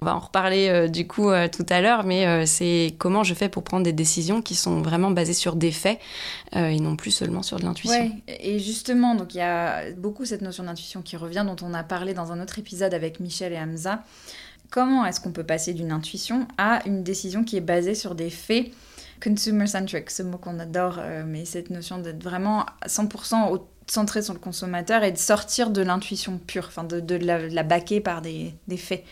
On 0.00 0.06
va 0.06 0.14
en 0.14 0.20
reparler 0.20 0.88
du 0.88 1.06
coup 1.06 1.30
tout 1.52 1.66
à 1.68 1.80
l'heure, 1.80 2.04
mais 2.04 2.46
c'est 2.46 2.94
comment 2.98 3.24
je 3.24 3.34
fais 3.34 3.48
pour 3.48 3.62
prendre 3.62 3.84
des 3.84 3.92
décisions 3.92 4.42
qui 4.42 4.54
sont 4.54 4.80
vraiment 4.82 5.10
basées 5.10 5.32
sur 5.32 5.56
des 5.56 5.72
faits 5.72 5.98
et 6.54 6.78
non 6.80 6.96
plus 6.96 7.10
seulement 7.10 7.42
sur 7.42 7.58
de 7.58 7.64
l'intuition. 7.64 7.98
Ouais, 7.98 8.12
et 8.40 8.58
justement, 8.58 9.14
donc 9.14 9.34
il 9.34 9.38
y 9.38 9.42
a 9.42 9.90
beaucoup 9.92 10.24
cette 10.24 10.42
notion 10.42 10.64
d'intuition 10.64 11.02
qui 11.02 11.16
revient, 11.16 11.44
dont 11.46 11.56
on 11.66 11.74
a 11.74 11.82
parlé 11.82 12.14
dans 12.14 12.32
un 12.32 12.40
autre 12.40 12.58
épisode 12.58 12.94
avec 12.94 13.20
Michel 13.20 13.52
et 13.52 13.58
Hamza. 13.58 14.02
Comment 14.70 15.06
est-ce 15.06 15.20
qu'on 15.20 15.32
peut 15.32 15.44
passer 15.44 15.72
d'une 15.72 15.92
intuition 15.92 16.46
à 16.58 16.86
une 16.86 17.02
décision 17.02 17.42
qui 17.42 17.56
est 17.56 17.62
basée 17.62 17.94
sur 17.94 18.14
des 18.14 18.30
faits 18.30 18.70
consumer-centric, 19.22 20.10
ce 20.10 20.22
mot 20.22 20.38
qu'on 20.38 20.58
adore, 20.58 20.96
euh, 20.98 21.22
mais 21.26 21.44
cette 21.44 21.70
notion 21.70 21.98
d'être 21.98 22.22
vraiment 22.22 22.66
100% 22.86 23.60
centré 23.86 24.22
sur 24.22 24.34
le 24.34 24.40
consommateur 24.40 25.02
et 25.02 25.12
de 25.12 25.18
sortir 25.18 25.70
de 25.70 25.82
l'intuition 25.82 26.38
pure, 26.46 26.66
enfin 26.68 26.84
de, 26.84 27.14
la, 27.14 27.62
baquer 27.62 28.00
par 28.00 28.22
des, 28.22 28.54
faits. 28.76 29.04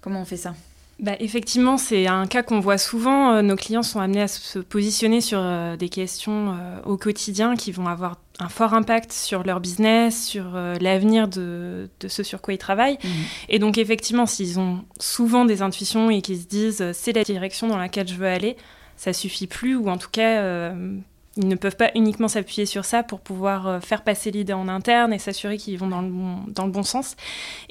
Comment 0.00 0.22
on 0.22 0.24
fait 0.24 0.36
ça? 0.36 0.54
Bah, 0.98 1.12
effectivement, 1.20 1.78
c'est 1.78 2.08
un 2.08 2.26
cas 2.26 2.42
qu'on 2.42 2.58
voit 2.58 2.78
souvent. 2.78 3.34
Euh, 3.34 3.42
nos 3.42 3.54
clients 3.54 3.84
sont 3.84 4.00
amenés 4.00 4.22
à 4.22 4.28
se 4.28 4.58
positionner 4.58 5.20
sur 5.20 5.38
euh, 5.40 5.76
des 5.76 5.88
questions 5.88 6.56
au 6.84 6.96
quotidien 6.96 7.54
qui 7.54 7.70
vont 7.70 7.86
avoir 7.86 8.16
un 8.40 8.48
fort 8.48 8.74
impact 8.74 9.12
sur 9.12 9.44
leur 9.44 9.60
business, 9.60 10.26
sur 10.26 10.52
l'avenir 10.80 11.28
de, 11.28 11.88
ce 12.06 12.22
sur 12.24 12.40
quoi 12.40 12.54
ils 12.54 12.58
travaillent. 12.58 12.98
Mmh. 13.02 13.08
Et 13.48 13.58
donc, 13.60 13.78
effectivement, 13.78 14.26
s'ils 14.26 14.58
ont 14.58 14.84
souvent 14.98 15.44
des 15.44 15.62
intuitions 15.62 16.10
et 16.10 16.20
qu'ils 16.22 16.40
se 16.40 16.46
disent 16.46 16.92
c'est 16.92 17.12
la 17.12 17.22
direction 17.22 17.68
dans 17.68 17.78
laquelle 17.78 18.08
je 18.08 18.14
veux 18.14 18.26
aller, 18.26 18.56
ça 18.98 19.12
suffit 19.12 19.46
plus, 19.46 19.76
ou 19.76 19.88
en 19.88 19.96
tout 19.96 20.10
cas, 20.10 20.42
euh, 20.42 20.96
ils 21.36 21.46
ne 21.46 21.54
peuvent 21.54 21.76
pas 21.76 21.90
uniquement 21.94 22.26
s'appuyer 22.26 22.66
sur 22.66 22.84
ça 22.84 23.04
pour 23.04 23.20
pouvoir 23.20 23.68
euh, 23.68 23.80
faire 23.80 24.02
passer 24.02 24.32
l'idée 24.32 24.52
en 24.52 24.66
interne 24.66 25.12
et 25.12 25.20
s'assurer 25.20 25.56
qu'ils 25.56 25.78
vont 25.78 25.86
dans 25.86 26.02
le, 26.02 26.70
bon, 26.70 26.82
sens. 26.82 27.14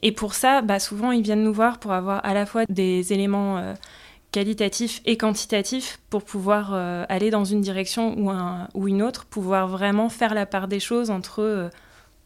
Et 0.01 0.13
pour 0.13 0.33
ça, 0.33 0.61
bah, 0.61 0.79
souvent, 0.79 1.11
ils 1.11 1.21
viennent 1.21 1.43
nous 1.43 1.53
voir 1.53 1.79
pour 1.79 1.91
avoir 1.91 2.25
à 2.25 2.33
la 2.33 2.45
fois 2.45 2.63
des 2.69 3.11
éléments 3.11 3.57
euh, 3.57 3.73
qualitatifs 4.31 5.01
et 5.05 5.17
quantitatifs 5.17 5.99
pour 6.09 6.23
pouvoir 6.23 6.73
aller 6.73 7.29
dans 7.29 7.45
une 7.45 7.61
direction 7.61 8.13
ou, 8.17 8.29
un, 8.29 8.67
ou, 8.73 8.87
une 8.87 9.01
autre, 9.01 9.25
pouvoir 9.25 9.67
vraiment 9.67 10.09
faire 10.09 10.33
la 10.33 10.45
part 10.45 10.67
des 10.67 10.81
choses 10.81 11.09
entre 11.09 11.69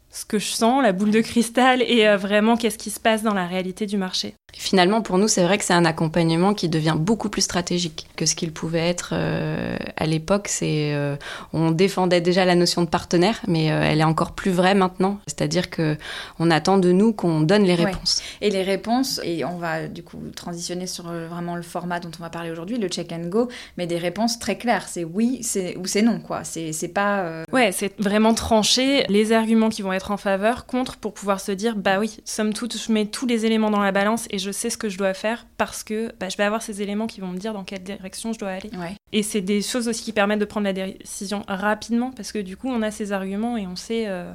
ce 0.09 0.25
que 0.25 0.39
je 0.39 0.47
sens, 0.47 0.81
la 0.81 0.94
boule 0.94 1.12
de 1.12 1.21
cristal, 1.21 1.81
et 1.83 2.13
vraiment 2.18 2.57
qu'est-ce 2.57 2.80
qui 2.80 2.89
se 2.89 3.00
passe 3.00 3.21
dans 3.21 3.36
la 3.36 3.45
réalité 3.45 3.86
du 3.86 3.97
marché. 3.97 4.36
Finalement, 4.53 5.01
pour 5.01 5.18
nous, 5.18 5.27
c'est 5.27 5.44
vrai 5.44 5.57
que 5.57 5.63
c'est 5.63 5.74
un 5.74 5.86
accompagnement 5.86 6.53
qui 6.53 6.69
devient 6.69 6.95
beaucoup 6.98 7.30
plus 7.30 7.42
stratégique 7.42 8.07
que 8.15 8.25
ce 8.25 8.36
qu'il 8.36 8.51
pouvait 8.51 8.88
être 8.88 9.12
euh, 9.13 9.77
à 9.98 10.06
l'époque. 10.06 10.48
C'est, 10.48 10.94
euh, 10.94 11.15
on 11.53 11.71
défendait 11.71 12.21
déjà 12.21 12.45
la 12.45 12.56
notion 12.56 12.81
de 12.81 12.88
partenaire, 12.88 13.39
mais 13.48 13.71
euh, 13.71 13.81
elle 13.81 14.00
est 14.01 14.06
encore 14.06 14.33
plus 14.33 14.51
vraie 14.51 14.75
maintenant. 14.75 15.19
C'est-à-dire 15.27 15.69
que 15.69 15.98
on 16.39 16.51
attend 16.51 16.77
de 16.77 16.92
nous 16.92 17.13
qu'on 17.13 17.42
donne 17.42 17.63
les 17.63 17.75
réponses. 17.75 18.21
Et 18.42 18.50
les 18.50 18.63
réponses, 18.63 19.19
et 19.24 19.45
on 19.45 19.57
va 19.57 19.88
du 19.88 20.03
coup 20.03 20.19
transitionner 20.36 20.88
sur 20.88 21.06
vraiment 21.06 21.56
le 21.56 21.62
format 21.62 22.00
dont 22.00 22.12
on 22.19 22.24
va 22.24 22.30
parler 22.30 22.51
aujourd'hui, 22.51 22.77
le 22.77 22.88
check 22.88 23.12
and 23.12 23.27
go, 23.30 23.47
mais 23.77 23.88
des 23.88 23.97
réponses 23.97 24.39
très 24.39 24.57
claires. 24.57 24.88
C'est 24.88 25.04
oui, 25.04 25.39
c'est 25.42 25.77
ou 25.77 25.86
c'est 25.86 26.01
non, 26.01 26.19
quoi. 26.19 26.44
C'est, 26.44 26.74
c'est 26.74 26.89
pas. 26.89 27.44
Ouais, 27.51 27.71
c'est 27.71 27.94
vraiment 28.00 28.33
trancher 28.33 29.06
les 29.07 29.31
arguments 29.31 29.69
qui 29.69 29.81
vont 29.81 29.94
être 29.94 30.12
en 30.12 30.18
faveur, 30.18 30.65
contre, 30.65 30.97
pour 30.97 31.13
pouvoir 31.13 31.39
se 31.39 31.51
dire, 31.51 31.75
bah 31.75 32.00
oui, 32.00 32.19
somme 32.25 32.54
toute, 32.54 32.77
je 32.77 32.92
mets 32.92 33.06
tous 33.06 33.25
les 33.25 33.45
éléments 33.45 33.69
dans 33.69 33.80
la 33.80 33.92
balance 33.92 34.27
et 34.30 34.40
je 34.41 34.51
sais 34.51 34.69
ce 34.69 34.77
que 34.77 34.89
je 34.89 34.97
dois 34.97 35.13
faire 35.13 35.45
parce 35.57 35.83
que 35.83 36.13
bah, 36.19 36.29
je 36.29 36.38
vais 36.38 36.43
avoir 36.43 36.61
ces 36.61 36.81
éléments 36.81 37.07
qui 37.07 37.21
vont 37.21 37.27
me 37.27 37.38
dire 37.38 37.53
dans 37.53 37.63
quelle 37.63 37.83
direction 37.83 38.33
je 38.33 38.39
dois 38.39 38.49
aller. 38.49 38.69
Et 39.11 39.23
c'est 39.23 39.41
des 39.41 39.61
choses 39.61 39.88
aussi 39.88 40.03
qui 40.03 40.11
permettent 40.11 40.39
de 40.39 40.45
prendre 40.45 40.65
la 40.65 40.73
décision 40.73 41.43
rapidement 41.47 42.11
parce 42.11 42.31
que 42.31 42.39
du 42.39 42.57
coup, 42.57 42.69
on 42.69 42.81
a 42.81 42.91
ces 42.91 43.11
arguments 43.11 43.57
et 43.57 43.67
on 43.67 43.75
sait 43.75 44.05
euh, 44.07 44.31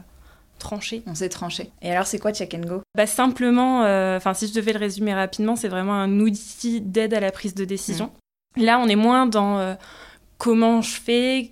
trancher. 0.58 1.03
On 1.06 1.14
sait 1.14 1.29
trancher. 1.29 1.70
Et 1.82 1.91
alors, 1.91 2.06
c'est 2.06 2.19
quoi 2.19 2.32
Check 2.32 2.55
and 2.55 2.67
Go? 2.67 2.82
Bah, 2.97 3.06
Simplement, 3.06 3.85
euh, 3.85 4.19
si 4.35 4.49
je 4.49 4.55
devais 4.55 4.73
le 4.73 4.79
résumer 4.79 5.14
rapidement, 5.14 5.56
c'est 5.56 5.69
vraiment 5.69 5.94
un 5.94 6.20
outil 6.20 6.81
d'aide 6.81 7.14
à 7.14 7.21
la 7.21 7.31
prise 7.31 7.54
de 7.54 7.64
décision. 7.64 8.11
Mmh. 8.57 8.62
Là, 8.62 8.78
on 8.78 8.88
est 8.88 8.97
moins 8.97 9.26
dans 9.26 9.59
euh, 9.59 9.75
comment 10.38 10.83
je 10.83 10.95
fais, 10.95 11.50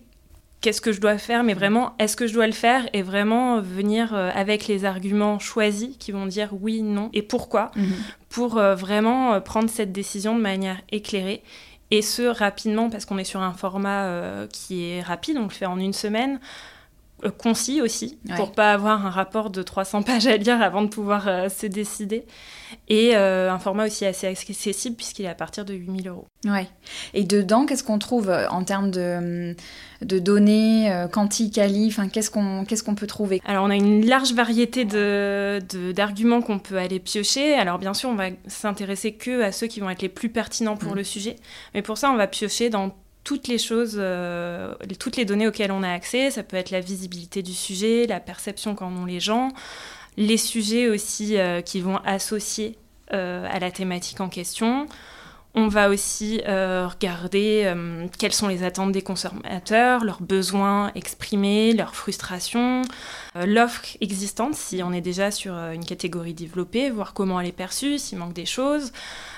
qu'est-ce 0.64 0.80
que 0.80 0.92
je 0.92 1.00
dois 1.00 1.18
faire, 1.18 1.44
mais 1.44 1.52
vraiment, 1.52 1.94
est-ce 1.98 2.16
que 2.16 2.26
je 2.26 2.32
dois 2.32 2.46
le 2.46 2.54
faire 2.54 2.88
et 2.94 3.02
vraiment 3.02 3.60
venir 3.60 4.14
euh, 4.14 4.30
avec 4.34 4.66
les 4.66 4.86
arguments 4.86 5.38
choisis 5.38 5.94
qui 5.98 6.10
vont 6.10 6.24
dire 6.24 6.48
oui, 6.58 6.80
non 6.80 7.10
et 7.12 7.20
pourquoi, 7.20 7.70
mhm. 7.76 7.92
pour 8.30 8.56
euh, 8.56 8.74
vraiment 8.74 9.34
euh, 9.34 9.40
prendre 9.40 9.68
cette 9.68 9.92
décision 9.92 10.34
de 10.34 10.40
manière 10.40 10.80
éclairée. 10.90 11.42
Et 11.90 12.00
ce, 12.00 12.22
rapidement, 12.22 12.88
parce 12.88 13.04
qu'on 13.04 13.18
est 13.18 13.24
sur 13.24 13.42
un 13.42 13.52
format 13.52 14.46
qui 14.50 14.86
est 14.86 15.02
rapide, 15.02 15.36
on 15.38 15.44
le 15.44 15.50
fait 15.50 15.66
en 15.66 15.78
une 15.78 15.92
semaine, 15.92 16.40
concis 17.38 17.80
aussi, 17.80 18.18
pour 18.36 18.52
pas 18.52 18.72
avoir 18.72 19.06
un 19.06 19.10
rapport 19.10 19.50
de 19.50 19.62
300 19.62 20.02
pages 20.02 20.26
à 20.26 20.36
lire 20.36 20.60
avant 20.60 20.82
de 20.82 20.88
pouvoir 20.88 21.50
se 21.50 21.66
décider. 21.66 22.26
Et 22.88 23.14
un 23.14 23.58
format 23.58 23.86
aussi 23.86 24.04
assez 24.04 24.26
accessible, 24.26 24.96
puisqu'il 24.96 25.24
est 25.24 25.28
à 25.28 25.34
partir 25.34 25.64
de 25.64 25.74
8000 25.74 26.08
euros. 26.08 26.26
Ouais. 26.44 26.68
Et 27.14 27.24
dedans, 27.24 27.66
qu'est-ce 27.66 27.84
qu'on 27.84 27.98
trouve 27.98 28.30
en 28.50 28.64
termes 28.64 28.90
de 28.90 29.50
hum, 29.50 29.54
de 30.04 30.18
données, 30.18 30.92
euh, 30.92 31.08
quanti, 31.08 31.50
quali, 31.50 31.86
enfin 31.88 32.08
qu'est-ce 32.08 32.30
qu'on 32.30 32.64
qu'est-ce 32.64 32.82
qu'on 32.82 32.94
peut 32.94 33.06
trouver? 33.06 33.40
Alors 33.44 33.64
on 33.64 33.70
a 33.70 33.76
une 33.76 34.06
large 34.06 34.32
variété 34.32 34.84
de, 34.84 35.60
d'arguments 35.92 36.42
qu'on 36.42 36.58
peut 36.58 36.76
aller 36.76 37.00
piocher. 37.00 37.54
Alors 37.54 37.78
bien 37.78 37.94
sûr, 37.94 38.10
on 38.10 38.14
va 38.14 38.28
s'intéresser 38.46 39.12
que 39.12 39.42
à 39.42 39.52
ceux 39.52 39.66
qui 39.66 39.80
vont 39.80 39.90
être 39.90 40.02
les 40.02 40.08
plus 40.08 40.28
pertinents 40.28 40.76
pour 40.76 40.92
mm. 40.92 40.96
le 40.96 41.04
sujet, 41.04 41.36
mais 41.74 41.82
pour 41.82 41.98
ça, 41.98 42.10
on 42.10 42.16
va 42.16 42.26
piocher 42.26 42.70
dans 42.70 42.94
toutes 43.24 43.48
les 43.48 43.58
choses, 43.58 43.96
euh, 43.98 44.74
toutes 44.98 45.16
les 45.16 45.24
données 45.24 45.48
auxquelles 45.48 45.72
on 45.72 45.82
a 45.82 45.90
accès. 45.90 46.30
Ça 46.30 46.42
peut 46.42 46.56
être 46.56 46.70
la 46.70 46.80
visibilité 46.80 47.42
du 47.42 47.54
sujet, 47.54 48.06
la 48.06 48.20
perception 48.20 48.74
qu'en 48.74 48.92
ont 48.92 49.06
les 49.06 49.20
gens, 49.20 49.52
les 50.16 50.36
sujets 50.36 50.88
aussi 50.88 51.38
euh, 51.38 51.60
qui 51.62 51.80
vont 51.80 51.96
associer 52.04 52.78
à 53.10 53.60
la 53.60 53.70
thématique 53.70 54.20
en 54.20 54.28
question. 54.28 54.88
On 55.56 55.68
va 55.68 55.88
aussi 55.88 56.40
euh, 56.48 56.88
regarder 56.88 57.62
euh, 57.64 58.08
quelles 58.18 58.32
sont 58.32 58.48
les 58.48 58.64
attentes 58.64 58.90
des 58.90 59.02
consommateurs, 59.02 60.04
leurs 60.04 60.20
besoins 60.20 60.90
exprimés, 60.96 61.72
leurs 61.72 61.94
frustrations, 61.94 62.82
euh, 63.36 63.46
l'offre 63.46 63.82
existante 64.00 64.56
si 64.56 64.82
on 64.82 64.92
est 64.92 65.00
déjà 65.00 65.30
sur 65.30 65.54
une 65.54 65.84
catégorie 65.84 66.34
développée, 66.34 66.90
voir 66.90 67.14
comment 67.14 67.40
elle 67.40 67.46
est 67.46 67.52
perçue, 67.52 67.98
s'il 67.98 68.18
manque 68.18 68.32
des 68.32 68.46
choses. 68.46 68.92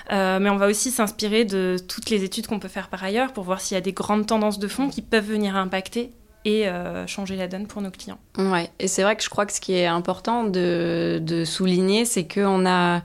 mais 0.09 0.49
on 0.49 0.57
va 0.57 0.67
aussi 0.67 0.89
s'inspirer 0.89 1.45
de 1.45 1.77
toutes 1.87 2.09
les 2.09 2.23
études 2.23 2.47
qu'on 2.47 2.59
peut 2.59 2.67
faire 2.67 2.87
par 2.87 3.03
ailleurs 3.03 3.31
pour 3.31 3.43
voir 3.43 3.61
s'il 3.61 3.75
y 3.75 3.77
a 3.77 3.81
des 3.81 3.93
grandes 3.93 4.25
tendances 4.25 4.57
de 4.57 4.67
fond 4.67 4.89
qui 4.89 5.03
peuvent 5.03 5.27
venir 5.27 5.55
impacter 5.55 6.11
et 6.45 6.65
changer 7.07 7.35
la 7.35 7.49
donne 7.49 7.67
pour 7.67 7.81
nos 7.81 7.91
clients. 7.91 8.19
Ouais, 8.37 8.69
et 8.79 8.87
c'est 8.87 9.03
vrai 9.03 9.17
que 9.17 9.23
je 9.23 9.29
crois 9.29 9.45
que 9.45 9.51
ce 9.51 9.59
qui 9.59 9.73
est 9.73 9.85
important 9.85 10.45
de, 10.45 11.19
de 11.21 11.43
souligner, 11.43 12.05
c'est 12.05 12.25
qu'on 12.25 12.65
a 12.65 13.01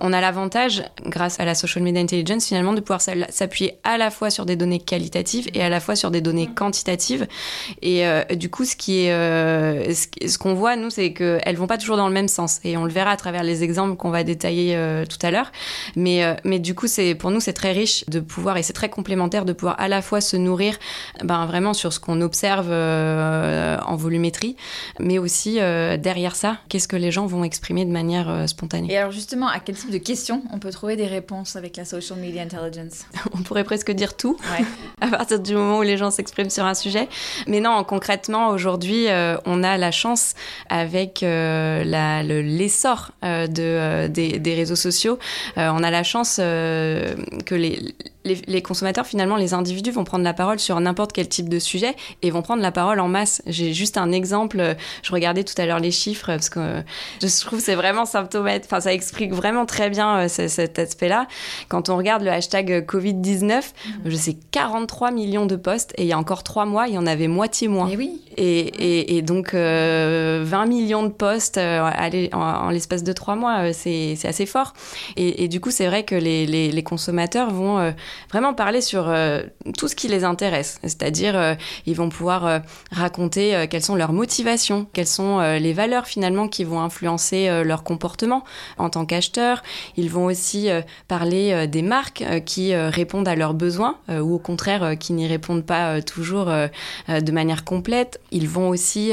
on 0.00 0.12
a 0.12 0.20
l'avantage, 0.20 0.82
grâce 1.04 1.40
à 1.40 1.44
la 1.44 1.54
social 1.54 1.82
media 1.82 2.00
intelligence, 2.00 2.46
finalement, 2.46 2.72
de 2.72 2.80
pouvoir 2.80 3.00
s'appuyer 3.00 3.78
à 3.84 3.98
la 3.98 4.10
fois 4.10 4.30
sur 4.30 4.46
des 4.46 4.56
données 4.56 4.78
qualitatives 4.78 5.48
et 5.54 5.62
à 5.62 5.68
la 5.68 5.80
fois 5.80 5.96
sur 5.96 6.10
des 6.10 6.20
données 6.20 6.48
quantitatives. 6.48 7.26
Et 7.82 8.06
euh, 8.06 8.24
du 8.24 8.50
coup, 8.50 8.64
ce 8.64 8.76
qui 8.76 9.04
est, 9.04 9.12
euh, 9.12 9.92
ce 9.92 10.38
qu'on 10.38 10.54
voit, 10.54 10.76
nous, 10.76 10.90
c'est 10.90 11.12
qu'elles 11.12 11.56
vont 11.56 11.66
pas 11.66 11.78
toujours 11.78 11.96
dans 11.96 12.08
le 12.08 12.14
même 12.14 12.28
sens. 12.28 12.60
Et 12.64 12.76
on 12.76 12.84
le 12.84 12.92
verra 12.92 13.10
à 13.10 13.16
travers 13.16 13.42
les 13.42 13.62
exemples 13.62 13.96
qu'on 13.96 14.10
va 14.10 14.24
détailler 14.24 14.76
euh, 14.76 15.04
tout 15.04 15.18
à 15.22 15.30
l'heure. 15.30 15.52
Mais, 15.96 16.36
mais 16.44 16.58
du 16.58 16.74
coup, 16.74 16.86
c'est, 16.86 17.14
pour 17.14 17.30
nous, 17.30 17.40
c'est 17.40 17.52
très 17.52 17.72
riche 17.72 18.04
de 18.08 18.20
pouvoir, 18.20 18.56
et 18.56 18.62
c'est 18.62 18.72
très 18.72 18.88
complémentaire 18.88 19.44
de 19.44 19.52
pouvoir 19.52 19.76
à 19.78 19.88
la 19.88 20.02
fois 20.02 20.20
se 20.20 20.36
nourrir, 20.36 20.78
ben, 21.24 21.46
vraiment 21.46 21.74
sur 21.74 21.92
ce 21.92 22.00
qu'on 22.00 22.20
observe 22.20 22.70
en 22.70 23.96
volumétrie, 23.96 24.56
mais 25.00 25.18
aussi 25.18 25.54
derrière 25.54 26.36
ça, 26.36 26.58
qu'est-ce 26.68 26.88
que 26.88 26.96
les 26.96 27.10
gens 27.10 27.26
vont 27.26 27.44
exprimer 27.44 27.84
de 27.84 27.90
manière 27.90 28.48
spontanée. 28.48 28.92
Et 28.92 28.96
alors, 28.96 29.12
justement, 29.12 29.48
à 29.48 29.60
quel 29.60 29.76
type 29.76 29.87
de 29.90 29.98
questions 29.98 30.42
on 30.52 30.58
peut 30.58 30.70
trouver 30.70 30.96
des 30.96 31.06
réponses 31.06 31.56
avec 31.56 31.76
la 31.76 31.84
social 31.84 32.18
media 32.18 32.42
intelligence. 32.42 33.06
On 33.32 33.42
pourrait 33.42 33.64
presque 33.64 33.90
dire 33.92 34.16
tout, 34.16 34.36
à 35.00 35.06
partir 35.08 35.40
du 35.40 35.54
moment 35.54 35.78
où 35.78 35.82
les 35.82 35.96
gens 35.96 36.10
s'expriment 36.10 36.50
sur 36.50 36.64
un 36.64 36.74
sujet. 36.74 37.08
Mais 37.46 37.60
non, 37.60 37.84
concrètement, 37.84 38.48
aujourd'hui, 38.48 39.08
euh, 39.08 39.36
on 39.44 39.62
a 39.62 39.76
la 39.76 39.90
chance, 39.90 40.34
avec 40.68 41.22
euh, 41.22 41.84
l'essor 42.42 43.12
euh, 43.24 43.46
de, 43.46 44.08
des, 44.08 44.38
des, 44.38 44.54
réseaux 44.54 44.76
sociaux, 44.76 45.18
on 45.56 45.82
a 45.82 45.90
la 45.90 46.02
chance 46.02 46.36
que 46.36 47.54
les 47.54 47.94
les, 48.46 48.62
consommateurs, 48.62 49.06
finalement, 49.06 49.36
les 49.36 49.54
individus 49.54 49.90
vont 49.90 50.04
prendre 50.04 50.24
la 50.24 50.34
parole 50.34 50.58
sur 50.58 50.78
n'importe 50.80 51.12
quel 51.12 51.28
type 51.28 51.48
de 51.48 51.58
sujet 51.58 51.94
et 52.22 52.30
vont 52.30 52.42
prendre 52.42 52.62
la 52.62 52.72
parole 52.72 53.00
en 53.00 53.08
masse. 53.08 53.42
J'ai 53.46 53.72
juste 53.72 53.98
un 53.98 54.12
exemple. 54.12 54.76
Je 55.02 55.12
regardais 55.12 55.44
tout 55.44 55.54
à 55.58 55.66
l'heure 55.66 55.78
les 55.78 55.90
chiffres 55.90 56.26
parce 56.26 56.48
que 56.48 56.82
je 57.22 57.46
trouve 57.46 57.60
c'est 57.60 57.74
vraiment 57.74 58.06
symptomatique. 58.06 58.64
Enfin, 58.66 58.80
ça 58.80 58.92
explique 58.92 59.32
vraiment 59.32 59.66
très 59.66 59.90
bien 59.90 60.20
euh, 60.20 60.28
cet 60.28 60.78
aspect-là. 60.78 61.26
Quand 61.68 61.88
on 61.88 61.96
regarde 61.96 62.22
le 62.22 62.30
hashtag 62.30 62.84
Covid-19, 62.86 63.44
mhm. 63.44 63.62
je 64.06 64.16
sais 64.16 64.36
43 64.50 65.10
millions 65.10 65.46
de 65.46 65.56
posts 65.56 65.92
et 65.96 66.02
il 66.02 66.08
y 66.08 66.12
a 66.12 66.18
encore 66.18 66.42
trois 66.42 66.66
mois, 66.66 66.88
il 66.88 66.94
y 66.94 66.98
en 66.98 67.06
avait 67.06 67.28
moitié 67.28 67.68
moins. 67.68 67.88
Et 67.88 67.96
oui. 67.96 68.22
Et, 68.36 69.22
donc 69.22 69.52
20 69.52 69.58
euh, 69.58 70.66
millions 70.66 71.02
de 71.02 71.08
posts 71.08 71.58
euh, 71.58 71.90
en, 72.32 72.70
l'espace 72.70 73.02
de 73.02 73.12
trois 73.12 73.34
mois, 73.34 73.72
c'est 73.72 74.16
assez 74.24 74.46
fort. 74.46 74.72
Et, 75.16 75.48
du 75.48 75.60
coup, 75.60 75.70
c'est 75.70 75.86
vrai 75.86 76.04
que 76.04 76.14
les, 76.14 76.46
les 76.46 76.82
consommateurs 76.82 77.50
vont 77.50 77.92
vraiment 78.30 78.54
parler 78.54 78.80
sur 78.80 79.08
euh, 79.08 79.42
tout 79.76 79.88
ce 79.88 79.96
qui 79.96 80.08
les 80.08 80.24
intéresse. 80.24 80.78
C'est-à-dire, 80.82 81.36
euh, 81.36 81.54
ils 81.86 81.96
vont 81.96 82.08
pouvoir 82.08 82.46
euh, 82.46 82.58
raconter 82.90 83.66
quelles 83.70 83.82
sont 83.82 83.96
leurs 83.96 84.12
motivations, 84.12 84.86
quelles 84.92 85.06
sont 85.06 85.40
les 85.40 85.72
valeurs 85.72 86.06
finalement 86.06 86.48
qui 86.48 86.64
vont 86.64 86.80
influencer 86.80 87.62
leur 87.64 87.82
comportement 87.82 88.44
en 88.78 88.90
tant 88.90 89.04
qu'acheteur. 89.04 89.62
Ils 89.96 90.10
vont 90.10 90.26
aussi 90.26 90.68
parler 91.06 91.66
des 91.66 91.82
marques 91.82 92.24
qui 92.44 92.74
répondent 92.74 93.28
à 93.28 93.36
leurs 93.36 93.54
besoins 93.54 93.96
ou 94.08 94.34
au 94.34 94.38
contraire 94.38 94.96
qui 94.98 95.12
n'y 95.12 95.26
répondent 95.26 95.64
pas 95.64 96.00
toujours 96.02 96.46
de 96.46 97.32
manière 97.32 97.64
complète. 97.64 98.20
Ils 98.30 98.48
vont 98.48 98.68
aussi 98.68 99.12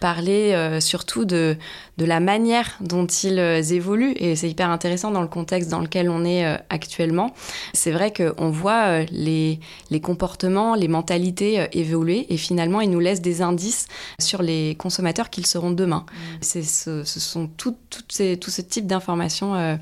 parler 0.00 0.78
surtout 0.80 1.24
de, 1.24 1.56
de 1.98 2.04
la 2.04 2.20
manière 2.20 2.76
dont 2.80 3.06
ils 3.06 3.38
évoluent 3.72 4.14
et 4.16 4.36
c'est 4.36 4.50
hyper 4.50 4.70
intéressant 4.70 5.10
dans 5.10 5.22
le 5.22 5.28
contexte 5.28 5.70
dans 5.70 5.80
lequel 5.80 6.10
on 6.10 6.24
est 6.24 6.44
actuellement. 6.70 7.34
C'est 7.72 7.92
vrai 7.92 8.12
qu'on 8.12 8.35
on 8.38 8.50
voit 8.50 8.86
euh, 8.86 9.06
les, 9.10 9.60
les 9.90 10.00
comportements, 10.00 10.74
les 10.74 10.88
mentalités 10.88 11.60
euh, 11.60 11.66
évoluer 11.72 12.26
et 12.32 12.36
finalement, 12.36 12.80
ils 12.80 12.90
nous 12.90 13.00
laissent 13.00 13.20
des 13.20 13.42
indices 13.42 13.86
sur 14.20 14.42
les 14.42 14.74
consommateurs 14.76 15.30
qu'ils 15.30 15.46
seront 15.46 15.70
demain. 15.70 16.06
Mm. 16.08 16.36
C'est 16.40 16.62
ce, 16.62 17.04
sont 17.04 17.48
tout, 17.48 17.76
ces, 18.08 18.36
tout 18.36 18.50
ce 18.50 18.62
type 18.62 18.86
d'informations 18.86 19.54
euh, 19.54 19.76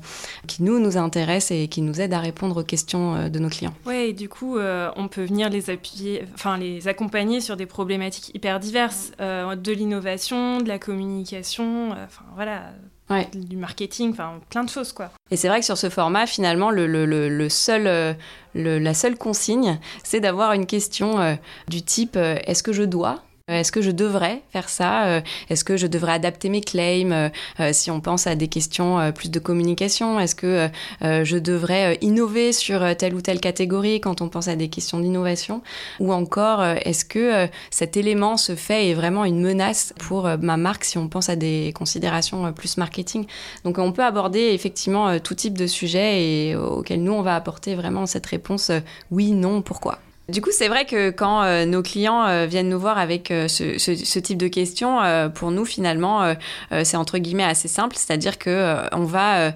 qui 0.47 0.63
nous, 0.63 0.79
nous 0.79 0.97
intéressent 0.97 1.51
et 1.51 1.67
qui 1.67 1.81
nous 1.81 2.01
aident 2.01 2.13
à 2.13 2.19
répondre 2.19 2.61
aux 2.61 2.63
questions 2.63 3.29
de 3.29 3.39
nos 3.39 3.49
clients. 3.49 3.73
Oui, 3.85 4.13
du 4.13 4.29
coup, 4.29 4.57
on 4.57 5.07
peut 5.07 5.25
venir 5.25 5.49
les 5.49 5.69
appuyer, 5.69 6.23
enfin 6.33 6.57
les 6.57 6.87
accompagner 6.87 7.41
sur 7.41 7.57
des 7.57 7.65
problématiques 7.65 8.33
hyper 8.33 8.59
diverses, 8.59 9.11
de 9.19 9.71
l'innovation, 9.71 10.59
de 10.59 10.67
la 10.67 10.79
communication, 10.79 11.91
enfin 11.91 12.25
voilà, 12.35 12.71
du 13.33 13.55
marketing, 13.57 14.11
enfin 14.11 14.39
plein 14.49 14.63
de 14.63 14.69
choses 14.69 14.91
quoi. 14.91 15.11
Et 15.31 15.37
c'est 15.37 15.47
vrai 15.47 15.59
que 15.59 15.65
sur 15.65 15.77
ce 15.77 15.89
format, 15.89 16.25
finalement, 16.27 16.71
le, 16.71 16.87
le, 16.87 17.05
le 17.05 17.49
seul, 17.49 17.87
euh, 17.87 18.13
la 18.55 18.93
seule 18.93 19.17
consigne, 19.17 19.79
c'est 20.03 20.19
d'avoir 20.19 20.53
une 20.53 20.65
question 20.65 21.19
euh, 21.19 21.35
du 21.67 21.81
type 21.81 22.15
euh, 22.15 22.37
est-ce 22.45 22.63
que 22.63 22.73
je 22.73 22.83
dois 22.83 23.21
est-ce 23.47 23.71
que 23.71 23.81
je 23.81 23.91
devrais 23.91 24.41
faire 24.49 24.69
ça? 24.69 25.05
Euh, 25.05 25.21
Est-ce 25.49 25.63
que 25.63 25.77
je 25.77 25.85
devrais 25.85 26.13
adapter 26.13 26.49
mes 26.49 26.61
claims? 26.61 27.11
Euh, 27.59 27.73
Si 27.73 27.91
on 27.91 28.01
pense 28.01 28.25
à 28.25 28.35
des 28.35 28.47
questions 28.47 29.11
plus 29.13 29.29
de 29.29 29.39
communication, 29.39 30.19
est-ce 30.19 30.35
que 30.35 30.69
je 31.01 31.37
devrais 31.37 31.97
innover 32.01 32.53
sur 32.53 32.95
telle 32.97 33.13
ou 33.13 33.21
telle 33.21 33.39
catégorie 33.39 34.01
quand 34.01 34.21
on 34.21 34.29
pense 34.29 34.47
à 34.47 34.55
des 34.55 34.69
questions 34.69 34.99
d'innovation? 34.99 35.61
Ou 35.99 36.11
encore, 36.13 36.63
est-ce 36.63 37.05
que 37.05 37.47
cet 37.69 37.97
élément 37.97 38.37
se 38.37 38.55
fait 38.55 38.89
est 38.89 38.93
vraiment 38.93 39.25
une 39.25 39.41
menace 39.41 39.93
pour 39.99 40.29
ma 40.41 40.57
marque 40.57 40.83
si 40.83 40.97
on 40.97 41.07
pense 41.07 41.29
à 41.29 41.35
des 41.35 41.71
considérations 41.75 42.51
plus 42.53 42.77
marketing? 42.77 43.25
Donc 43.63 43.77
on 43.77 43.91
peut 43.91 44.03
aborder 44.03 44.51
effectivement 44.53 45.19
tout 45.19 45.35
type 45.35 45.57
de 45.57 45.67
sujet 45.67 46.23
et 46.23 46.55
auquel 46.55 47.03
nous 47.03 47.13
on 47.13 47.21
va 47.21 47.35
apporter 47.35 47.75
vraiment 47.75 48.05
cette 48.05 48.25
réponse 48.25 48.71
oui, 49.11 49.31
non, 49.31 49.61
pourquoi? 49.61 49.99
Du 50.27 50.41
coup, 50.41 50.49
c'est 50.51 50.69
vrai 50.69 50.85
que 50.85 51.11
quand 51.11 51.43
euh, 51.43 51.65
nos 51.65 51.83
clients 51.83 52.25
euh, 52.25 52.47
viennent 52.47 52.69
nous 52.69 52.79
voir 52.79 52.97
avec 52.97 53.29
euh, 53.29 53.47
ce, 53.47 54.19
type 54.19 54.39
de 54.39 54.47
questions, 54.47 54.99
pour 55.35 55.51
nous 55.51 55.65
finalement, 55.65 56.33
c'est 56.83 56.97
entre 56.97 57.17
guillemets 57.17 57.43
assez 57.43 57.67
simple, 57.67 57.95
c'est-à-dire 57.95 58.39
que 58.39 58.77
on 58.91 59.03
va 59.03 59.53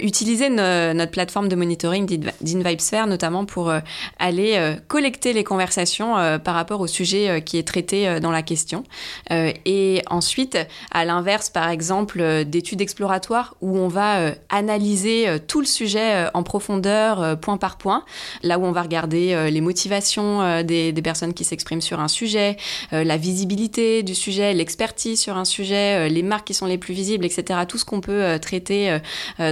utiliser 0.00 0.48
notre 0.48 1.10
plateforme 1.10 1.48
de 1.48 1.54
monitoring 1.54 2.06
d'InVibeSphere 2.40 3.06
notamment 3.06 3.44
pour 3.44 3.72
aller 4.18 4.76
collecter 4.88 5.32
les 5.32 5.44
conversations 5.44 6.14
par 6.42 6.54
rapport 6.54 6.80
au 6.80 6.86
sujet 6.86 7.42
qui 7.42 7.58
est 7.58 7.66
traité 7.66 8.18
dans 8.20 8.30
la 8.30 8.42
question. 8.42 8.84
et 9.30 10.02
ensuite, 10.08 10.58
à 10.90 11.04
l'inverse, 11.04 11.50
par 11.50 11.68
exemple, 11.70 12.44
d'études 12.44 12.80
exploratoires 12.80 13.54
où 13.60 13.78
on 13.78 13.88
va 13.88 14.32
analyser 14.48 15.26
tout 15.46 15.60
le 15.60 15.66
sujet 15.66 16.26
en 16.34 16.42
profondeur, 16.42 17.38
point 17.38 17.58
par 17.58 17.76
point, 17.76 18.04
là 18.42 18.58
où 18.58 18.64
on 18.64 18.72
va 18.72 18.82
regarder 18.82 19.50
les 19.50 19.60
motivations 19.60 20.07
euh, 20.18 20.62
des, 20.62 20.92
personnes 21.02 21.34
qui 21.34 21.44
s'expriment 21.44 21.80
sur 21.80 22.00
un 22.00 22.08
sujet, 22.08 22.56
euh, 22.92 23.04
la 23.04 23.16
visibilité 23.16 24.02
du 24.02 24.14
sujet, 24.14 24.52
l'expertise 24.54 25.20
sur 25.20 25.36
un 25.36 25.44
sujet, 25.44 26.06
euh, 26.06 26.08
les 26.08 26.22
marques 26.22 26.46
qui 26.46 26.54
sont 26.54 26.66
les 26.66 26.78
plus 26.78 26.94
visibles, 26.94 27.24
etc. 27.24 27.60
Tout 27.68 27.78
ce 27.78 27.84
qu'on 27.84 28.00
peut 28.00 28.38
traiter 28.40 28.98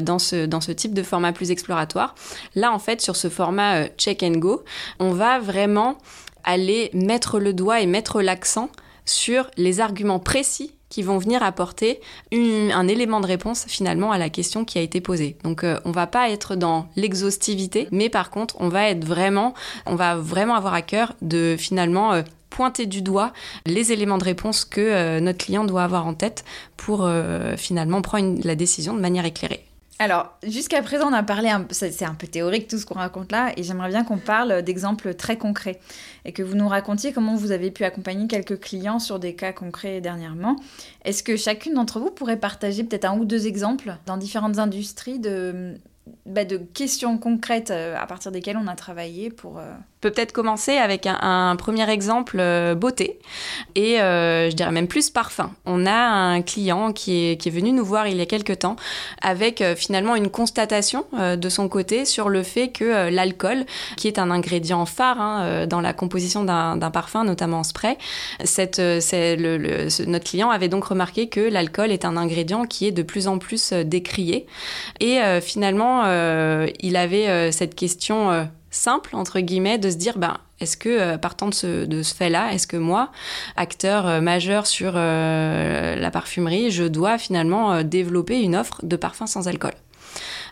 dans, 0.03 0.19
ce, 0.19 0.47
dans 0.47 0.61
ce 0.61 0.73
type 0.73 0.95
de 0.95 1.03
format 1.03 1.33
plus 1.33 1.51
exploratoire. 1.51 2.15
Là, 2.55 2.73
en 2.73 2.79
fait, 2.79 3.01
sur 3.01 3.17
ce 3.17 3.29
format 3.29 3.87
check 3.97 4.23
and 4.23 4.39
go, 4.39 4.65
on 4.99 5.13
va 5.13 5.39
vraiment 5.39 5.99
aller 6.45 6.91
mettre 6.93 7.39
le 7.39 7.53
doigt 7.53 7.81
et 7.81 7.87
mettre 7.87 8.23
l'accent 8.23 8.71
sur 9.05 9.51
les 9.57 9.81
arguments 9.81 10.19
précis 10.19 10.75
qui 10.88 11.02
vont 11.02 11.19
venir 11.19 11.43
apporter 11.43 12.00
un 12.33 12.88
élément 12.88 13.21
de 13.21 13.26
réponse 13.26 13.64
finalement 13.66 14.12
à 14.12 14.19
la 14.19 14.31
question 14.31 14.64
qui 14.64 14.78
a 14.78 14.83
été 14.83 15.00
posée. 15.00 15.37
Donc 15.43 15.61
on 15.62 15.66
euh, 15.66 15.76
on 15.85 15.93
va 15.93 16.07
pas 16.07 16.31
être 16.31 16.57
dans 16.57 16.88
l'exhaustivité, 16.97 17.88
mais 17.90 18.09
par 18.11 18.31
contre 18.31 18.57
on 18.59 18.69
va 18.69 18.88
être 18.88 19.05
vraiment, 19.05 19.55
on 19.87 19.95
va 19.95 20.16
vraiment 20.16 20.55
avoir 20.55 20.75
à 20.75 20.83
cœur 20.83 21.14
de 21.23 21.57
finalement 21.59 22.12
euh, 22.12 22.23
pointer 22.50 22.87
du 22.87 23.02
doigt 23.02 23.33
les 23.66 23.93
éléments 23.93 24.19
de 24.19 24.25
réponse 24.25 24.64
que 24.64 24.81
euh, 24.81 25.21
notre 25.21 25.38
client 25.38 25.64
doit 25.64 25.85
avoir 25.85 26.07
en 26.07 26.14
tête 26.14 26.45
pour 26.76 27.09
finalement 27.57 28.02
prendre 28.02 28.38
la 28.45 28.55
décision 28.55 28.95
de 28.95 29.00
manière 29.00 29.25
éclairée. 29.25 29.65
Alors, 29.99 30.37
jusqu'à 30.43 30.83
présent, 30.83 31.09
on 31.09 31.15
a 31.15 31.23
parlé, 31.23 31.50
c'est 31.71 32.05
un 32.05 32.15
peu 32.15 32.26
théorique 32.26 32.69
tout 32.69 32.76
ce 32.76 32.85
qu'on 32.85 32.97
raconte 32.97 33.33
là, 33.33 33.53
et 33.57 33.62
j'aimerais 33.62 33.88
bien 33.88 34.05
qu'on 34.05 34.19
parle 34.19 34.62
d'exemples 34.62 35.15
très 35.15 35.38
concrets, 35.38 35.81
et 36.26 36.33
que 36.33 36.43
vous 36.43 36.55
nous 36.55 36.69
racontiez 36.69 37.12
comment 37.12 37.35
vous 37.35 37.50
avez 37.50 37.71
pu 37.71 37.83
accompagner 37.85 38.26
quelques 38.26 38.61
clients 38.61 38.99
sur 38.99 39.19
des 39.19 39.35
cas 39.35 39.53
concrets 39.53 40.03
dernièrement. 40.03 40.57
Est-ce 41.05 41.23
que 41.23 41.37
chacune 41.37 41.75
d'entre 41.75 41.99
vous 41.99 42.11
pourrait 42.11 42.38
partager 42.38 42.85
peut-être 42.85 43.07
un 43.07 43.19
ou 43.19 43.25
deux 43.25 43.47
exemples 43.47 43.97
dans 44.05 44.19
différentes 44.19 44.59
industries 44.59 45.19
de, 45.19 45.76
bah, 46.26 46.45
de 46.45 46.59
questions 46.59 47.17
concrètes 47.17 47.71
euh, 47.71 47.97
à 47.97 48.07
partir 48.07 48.33
desquelles 48.33 48.59
on 48.59 48.67
a 48.67 48.76
travaillé 48.76 49.31
pour, 49.31 49.61
euh, 50.05 50.11
peut-être 50.11 50.33
commencer 50.33 50.76
avec 50.76 51.07
un, 51.07 51.57
premier 51.57 51.88
exemple 51.91 52.37
euh, 52.38 52.75
beauté 52.75 53.19
et 53.75 54.00
euh, 54.00 54.50
je 54.50 54.57
dirais 54.57 54.71
même 54.71 54.88
plus 54.88 55.11
parfum. 55.11 55.50
On 55.65 55.87
a 55.87 55.93
un 55.93 56.43
client 56.43 56.93
qui 56.93 57.33
est, 57.33 57.50
venu 57.50 57.73
nous 57.73 57.85
voir 57.85 58.07
il 58.09 58.17
y 58.17 58.21
a 58.21 58.26
quelques 58.26 58.59
temps 58.59 58.76
avec 59.23 59.61
euh, 59.61 59.75
finalement 59.75 60.15
une 60.17 60.31
constatation 60.31 61.07
de 61.12 61.49
son 61.49 61.69
côté 61.69 62.05
sur 62.05 62.29
le 62.29 62.43
fait 62.43 62.69
que 62.69 63.09
l'alcool, 63.11 63.65
qui 63.97 64.09
est 64.09 64.19
un 64.19 64.31
ingrédient 64.31 64.85
phare 64.85 65.21
hein, 65.21 65.67
dans 65.67 65.81
la 65.81 65.93
composition 65.93 66.45
d'un 66.45 66.91
parfum, 66.91 67.25
notamment 67.25 67.61
en 67.61 67.65
spray, 67.65 67.97
notre 68.41 70.25
client 70.25 70.50
avait 70.50 70.69
donc 70.69 70.85
remarqué 70.85 71.29
que 71.29 71.41
l'alcool 71.41 71.93
est 71.93 72.05
un 72.05 72.17
ingrédient 72.17 72.65
qui 72.67 72.87
est 72.87 72.93
de 72.93 73.03
plus 73.03 73.29
en 73.29 73.38
plus 73.38 73.73
décrié 73.73 74.47
et 75.00 75.21
finalement 75.41 76.05
il 76.81 76.97
avait 76.97 77.53
cette 77.53 77.75
question 77.75 78.49
simple, 78.76 79.16
entre 79.16 79.40
guillemets, 79.40 79.78
de 79.78 79.90
se 79.90 79.97
dire, 79.97 80.18
ben, 80.18 80.37
est-ce 80.61 80.76
que, 80.76 80.88
euh, 80.88 81.18
partant 81.18 81.49
de 81.49 81.54
ce, 81.54 81.85
de 81.85 82.02
ce 82.02 82.14
fait-là, 82.14 82.52
est-ce 82.52 82.66
que 82.66 82.76
moi, 82.76 83.11
acteur 83.56 84.06
euh, 84.06 84.21
majeur 84.21 84.66
sur 84.66 84.92
euh, 84.97 85.97
la 85.97 86.11
parfumerie, 86.11 86.71
je 86.71 86.85
dois 86.85 87.18
finalement 87.18 87.83
développer 87.83 88.40
une 88.40 88.56
offre 88.56 88.80
de 88.85 88.97
parfum 88.97 89.26
sans 89.26 89.49
alcool? 89.49 89.73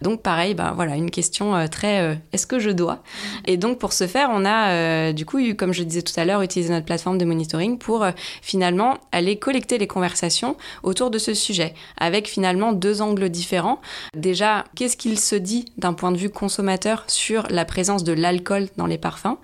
Donc 0.03 0.23
pareil, 0.23 0.55
ben 0.55 0.73
voilà, 0.75 0.97
une 0.97 1.11
question 1.11 1.55
euh, 1.55 1.67
très 1.67 2.01
euh, 2.01 2.15
est-ce 2.33 2.47
que 2.47 2.59
je 2.59 2.71
dois? 2.71 3.03
Et 3.47 3.57
donc 3.57 3.79
pour 3.79 3.93
ce 3.93 4.07
faire, 4.07 4.31
on 4.33 4.45
a 4.45 4.69
euh, 4.71 5.13
du 5.13 5.27
coup, 5.27 5.39
comme 5.57 5.73
je 5.73 5.83
disais 5.83 6.03
tout 6.03 6.19
à 6.19 6.25
l'heure, 6.25 6.43
utilisé 6.43 6.73
notre 6.73 6.87
plateforme 6.87 7.19
de 7.19 7.25
monitoring 7.25 7.79
pour 7.79 8.07
finalement 8.43 8.99
aller 9.13 9.39
collecter 9.39 9.79
les 9.79 9.87
conversations 9.87 10.57
autour 10.83 11.11
de 11.11 11.19
ce 11.19 11.35
sujet, 11.35 11.75
avec 11.99 12.29
finalement 12.29 12.73
deux 12.73 13.03
angles 13.03 13.29
différents. 13.29 13.81
Déjà, 14.17 14.65
qu'est-ce 14.75 14.97
qu'il 14.97 15.19
se 15.19 15.37
dit 15.37 15.67
d'un 15.79 15.93
point 15.93 16.13
de 16.13 16.19
vue 16.19 16.31
consommateur 16.31 17.05
sur 17.09 17.47
la 17.51 17.65
présence 17.65 18.05
de 18.05 18.13
l'alcool 18.13 18.69
dans 18.77 18.87
les 18.87 18.99
parfums? 18.99 19.37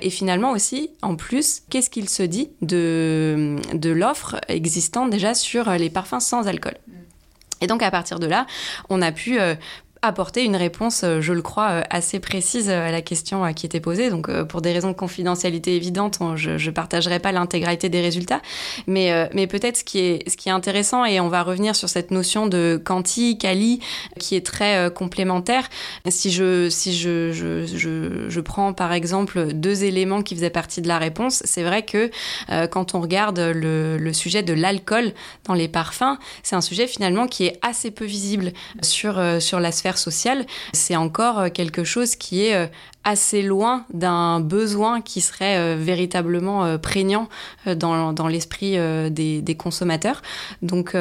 Et 0.00 0.10
finalement 0.10 0.52
aussi, 0.52 0.90
en 1.02 1.16
plus, 1.16 1.62
qu'est-ce 1.70 1.90
qu'il 1.90 2.08
se 2.08 2.22
dit 2.22 2.50
de, 2.62 3.56
de 3.74 3.90
l'offre 3.90 4.36
existante 4.48 5.10
déjà 5.10 5.34
sur 5.34 5.70
les 5.70 5.90
parfums 5.90 6.20
sans 6.20 6.46
alcool? 6.48 6.74
Et 7.60 7.66
donc 7.66 7.82
à 7.82 7.90
partir 7.90 8.18
de 8.18 8.26
là, 8.26 8.46
on 8.88 9.02
a 9.02 9.12
pu 9.12 9.38
apporter 10.02 10.44
une 10.44 10.56
réponse, 10.56 11.02
euh, 11.04 11.20
je 11.20 11.32
le 11.32 11.42
crois, 11.42 11.70
euh, 11.70 11.82
assez 11.90 12.20
précise 12.20 12.70
à 12.70 12.90
la 12.90 13.02
question 13.02 13.44
euh, 13.44 13.52
qui 13.52 13.66
était 13.66 13.80
posée. 13.80 14.10
Donc, 14.10 14.30
pour 14.44 14.62
des 14.62 14.72
raisons 14.72 14.88
de 14.88 14.96
confidentialité 14.96 15.76
évidentes, 15.76 16.18
je 16.36 16.50
ne 16.50 16.70
partagerai 16.70 17.18
pas 17.18 17.32
l'intégralité 17.32 17.88
des 17.88 18.00
résultats. 18.00 18.40
Mais, 18.86 19.28
mais 19.34 19.46
peut-être 19.46 19.78
ce, 19.78 19.84
qui 19.84 19.98
est, 19.98 20.28
ce 20.28 20.36
qui 20.36 20.48
est 20.48 20.52
intéressant, 20.52 21.04
et 21.04 21.20
on 21.20 21.28
va 21.28 21.42
revenir 21.42 21.74
sur 21.74 21.88
cette 21.88 22.10
notion 22.10 22.46
de 22.46 22.80
quanti, 22.82 23.38
quali, 23.38 23.80
qui 24.18 24.34
est 24.34 24.44
très 24.44 24.90
complémentaire. 24.94 25.68
Si, 26.08 26.30
je, 26.30 26.68
si 26.68 26.96
je, 26.96 27.32
je, 27.32 28.28
je, 28.28 28.40
prends 28.40 28.72
par 28.72 28.92
exemple 28.92 29.52
deux 29.52 29.84
éléments 29.84 30.22
qui 30.22 30.34
faisaient 30.34 30.50
partie 30.50 30.82
de 30.82 30.88
la 30.88 30.98
réponse, 30.98 31.42
c'est 31.44 31.62
vrai 31.62 31.84
que 31.84 32.10
quand 32.70 32.94
on 32.94 33.00
regarde 33.00 33.38
le, 33.38 33.96
le 33.98 34.12
sujet 34.12 34.42
de 34.42 34.52
l'alcool 34.52 35.12
dans 35.44 35.54
les 35.54 35.68
parfums, 35.68 36.18
c'est 36.42 36.56
un 36.56 36.60
sujet 36.60 36.86
finalement 36.86 37.26
qui 37.26 37.46
est 37.46 37.58
assez 37.62 37.90
peu 37.90 38.04
visible 38.04 38.52
sur, 38.82 39.20
sur 39.40 39.60
la 39.60 39.72
sphère 39.72 39.87
sociale, 39.96 40.44
c'est 40.74 40.96
encore 40.96 41.38
euh, 41.38 41.48
quelque 41.48 41.84
chose 41.84 42.16
qui 42.16 42.44
est 42.44 42.54
euh, 42.54 42.66
assez 43.08 43.40
loin 43.40 43.86
d'un 43.94 44.38
besoin 44.38 45.00
qui 45.00 45.22
serait 45.22 45.56
euh, 45.56 45.76
véritablement 45.78 46.64
euh, 46.64 46.76
prégnant 46.76 47.30
euh, 47.66 47.74
dans, 47.74 48.12
dans 48.12 48.28
l'esprit 48.28 48.76
des, 49.10 49.56
consommateurs. 49.58 50.20
Donc, 50.62 50.94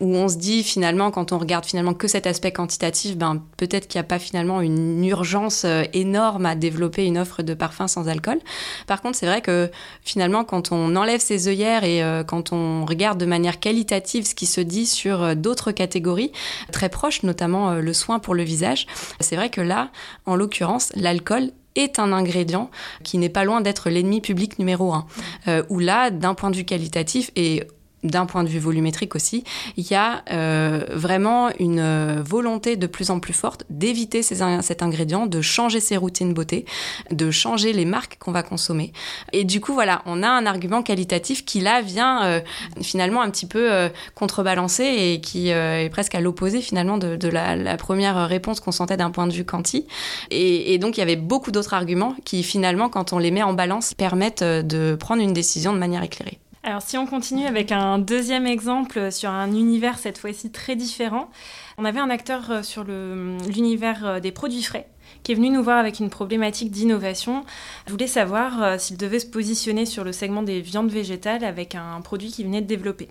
où 0.00 0.16
on 0.16 0.28
se 0.28 0.36
dit 0.36 0.62
finalement, 0.62 1.10
quand 1.10 1.32
on 1.32 1.38
regarde 1.38 1.66
finalement 1.66 1.92
que 1.92 2.06
cet 2.08 2.26
aspect 2.26 2.52
quantitatif, 2.52 3.16
ben, 3.16 3.42
peut-être 3.56 3.88
qu'il 3.88 3.98
n'y 3.98 4.04
a 4.04 4.08
pas 4.08 4.18
finalement 4.18 4.60
une 4.60 5.04
urgence 5.04 5.66
énorme 5.92 6.46
à 6.46 6.54
développer 6.54 7.04
une 7.04 7.18
offre 7.18 7.42
de 7.42 7.52
parfum 7.52 7.88
sans 7.88 8.08
alcool. 8.08 8.38
Par 8.86 9.02
contre, 9.02 9.18
c'est 9.18 9.26
vrai 9.26 9.42
que 9.42 9.70
finalement, 10.02 10.44
quand 10.44 10.72
on 10.72 10.94
enlève 10.96 11.20
ses 11.20 11.48
œillères 11.48 11.84
et 11.84 12.02
quand 12.26 12.52
on 12.52 12.86
regarde 12.86 13.18
de 13.18 13.26
manière 13.26 13.60
qualitative 13.60 14.24
ce 14.26 14.34
qui 14.34 14.46
se 14.46 14.60
dit 14.60 14.86
sur 14.86 15.36
d'autres 15.36 15.72
catégories 15.72 16.32
très 16.72 16.88
proches, 16.88 17.22
notamment 17.22 17.74
le 17.74 17.92
soin 17.92 18.18
pour 18.18 18.34
le 18.34 18.44
visage, 18.44 18.86
c'est 19.18 19.36
vrai 19.36 19.50
que 19.50 19.60
là, 19.60 19.90
en 20.26 20.36
l'occurrence, 20.36 20.90
l'alcool 20.94 21.39
est 21.76 21.98
un 21.98 22.12
ingrédient 22.12 22.70
qui 23.02 23.18
n'est 23.18 23.28
pas 23.28 23.44
loin 23.44 23.60
d'être 23.60 23.90
l'ennemi 23.90 24.20
public 24.20 24.58
numéro 24.58 24.92
un. 24.92 25.06
Euh, 25.48 25.62
où 25.68 25.78
là, 25.78 26.10
d'un 26.10 26.34
point 26.34 26.50
de 26.50 26.56
vue 26.56 26.64
qualitatif 26.64 27.30
et 27.36 27.64
d'un 28.02 28.26
point 28.26 28.44
de 28.44 28.48
vue 28.48 28.58
volumétrique 28.58 29.14
aussi, 29.14 29.44
il 29.76 29.90
y 29.90 29.94
a 29.94 30.22
euh, 30.30 30.84
vraiment 30.90 31.50
une 31.58 31.80
euh, 31.80 32.22
volonté 32.24 32.76
de 32.76 32.86
plus 32.86 33.10
en 33.10 33.20
plus 33.20 33.32
forte 33.32 33.64
d'éviter 33.68 34.22
cet 34.22 34.82
ingrédient, 34.82 35.26
de 35.26 35.40
changer 35.40 35.80
ses 35.80 35.96
routines 35.96 36.32
beauté, 36.32 36.64
de 37.10 37.30
changer 37.30 37.72
les 37.72 37.84
marques 37.84 38.16
qu'on 38.18 38.32
va 38.32 38.42
consommer. 38.42 38.92
Et 39.32 39.44
du 39.44 39.60
coup, 39.60 39.74
voilà, 39.74 40.02
on 40.06 40.22
a 40.22 40.28
un 40.28 40.46
argument 40.46 40.82
qualitatif 40.82 41.44
qui 41.44 41.60
là 41.60 41.82
vient 41.82 42.24
euh, 42.24 42.40
finalement 42.80 43.22
un 43.22 43.30
petit 43.30 43.46
peu 43.46 43.70
contrebalancer 44.14 44.84
et 44.84 45.20
qui 45.20 45.48
est 45.48 45.90
presque 45.90 46.14
à 46.14 46.20
l'opposé 46.20 46.60
finalement 46.60 46.98
de, 46.98 47.28
la, 47.28 47.76
première 47.76 48.28
réponse 48.28 48.60
qu'on 48.60 48.72
sentait 48.72 48.96
d'un 48.96 49.10
point 49.10 49.26
de 49.26 49.32
vue 49.32 49.44
quanti. 49.44 49.86
Et, 50.30 50.74
et 50.74 50.78
donc, 50.78 50.96
il 50.96 51.00
y 51.00 51.02
avait 51.02 51.16
beaucoup 51.16 51.50
d'autres 51.50 51.74
arguments 51.74 52.14
qui 52.24 52.42
finalement, 52.42 52.88
quand 52.88 53.12
on 53.12 53.18
les 53.18 53.30
met 53.30 53.42
en 53.42 53.52
balance, 53.52 53.94
permettent 53.94 54.42
de 54.42 54.96
prendre 54.98 55.22
une 55.22 55.32
décision 55.32 55.72
de 55.72 55.78
manière 55.78 56.02
éclairée. 56.02 56.38
Alors 56.62 56.82
si 56.82 56.98
on 56.98 57.06
continue 57.06 57.46
avec 57.46 57.72
un 57.72 57.98
deuxième 57.98 58.46
exemple 58.46 59.10
sur 59.10 59.30
un 59.30 59.50
univers 59.50 59.98
cette 59.98 60.18
fois-ci 60.18 60.50
très 60.50 60.76
différent, 60.76 61.30
on 61.78 61.86
avait 61.86 62.00
un 62.00 62.10
acteur 62.10 62.50
euh, 62.50 62.62
sur 62.62 62.84
l'univers 62.84 64.06
euh, 64.06 64.20
des 64.20 64.30
produits 64.30 64.62
frais 64.62 64.86
qui 65.22 65.32
est 65.32 65.34
venu 65.34 65.50
nous 65.50 65.62
voir 65.62 65.78
avec 65.78 66.00
une 66.00 66.10
problématique 66.10 66.70
d'innovation. 66.70 67.44
Je 67.86 67.92
voulais 67.92 68.06
savoir 68.06 68.62
euh, 68.62 68.78
s'il 68.78 68.98
devait 68.98 69.18
se 69.18 69.26
positionner 69.26 69.86
sur 69.86 70.04
le 70.04 70.12
segment 70.12 70.42
des 70.42 70.60
viandes 70.60 70.90
végétales 70.90 71.44
avec 71.44 71.74
un 71.74 72.00
produit 72.02 72.30
qu'il 72.30 72.46
venait 72.46 72.60
de 72.62 72.66
développer. 72.66 73.08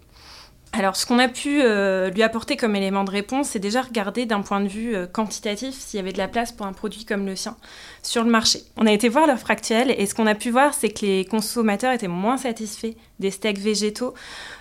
Alors, 0.71 0.95
ce 0.95 1.07
qu'on 1.07 1.17
a 1.17 1.27
pu 1.27 1.61
euh, 1.63 2.11
lui 2.11 2.21
apporter 2.21 2.55
comme 2.55 2.75
élément 2.75 3.03
de 3.03 3.09
réponse, 3.09 3.49
c'est 3.49 3.59
déjà 3.59 3.81
regarder 3.81 4.27
d'un 4.27 4.41
point 4.41 4.61
de 4.61 4.67
vue 4.67 4.95
euh, 4.95 5.07
quantitatif 5.07 5.73
s'il 5.73 5.97
y 5.97 5.99
avait 5.99 6.13
de 6.13 6.19
la 6.19 6.27
place 6.27 6.51
pour 6.51 6.67
un 6.67 6.73
produit 6.73 7.05
comme 7.05 7.25
le 7.25 7.35
sien 7.35 7.57
sur 8.03 8.23
le 8.23 8.29
marché. 8.29 8.61
On 8.77 8.85
a 8.85 8.91
été 8.91 9.09
voir 9.09 9.25
l'offre 9.25 9.49
actuelle 9.49 9.93
et 9.97 10.05
ce 10.05 10.13
qu'on 10.13 10.27
a 10.27 10.35
pu 10.35 10.51
voir, 10.51 10.75
c'est 10.75 10.89
que 10.89 11.05
les 11.05 11.25
consommateurs 11.25 11.91
étaient 11.91 12.07
moins 12.07 12.37
satisfaits 12.37 12.93
des 13.19 13.31
steaks 13.31 13.57
végétaux 13.57 14.13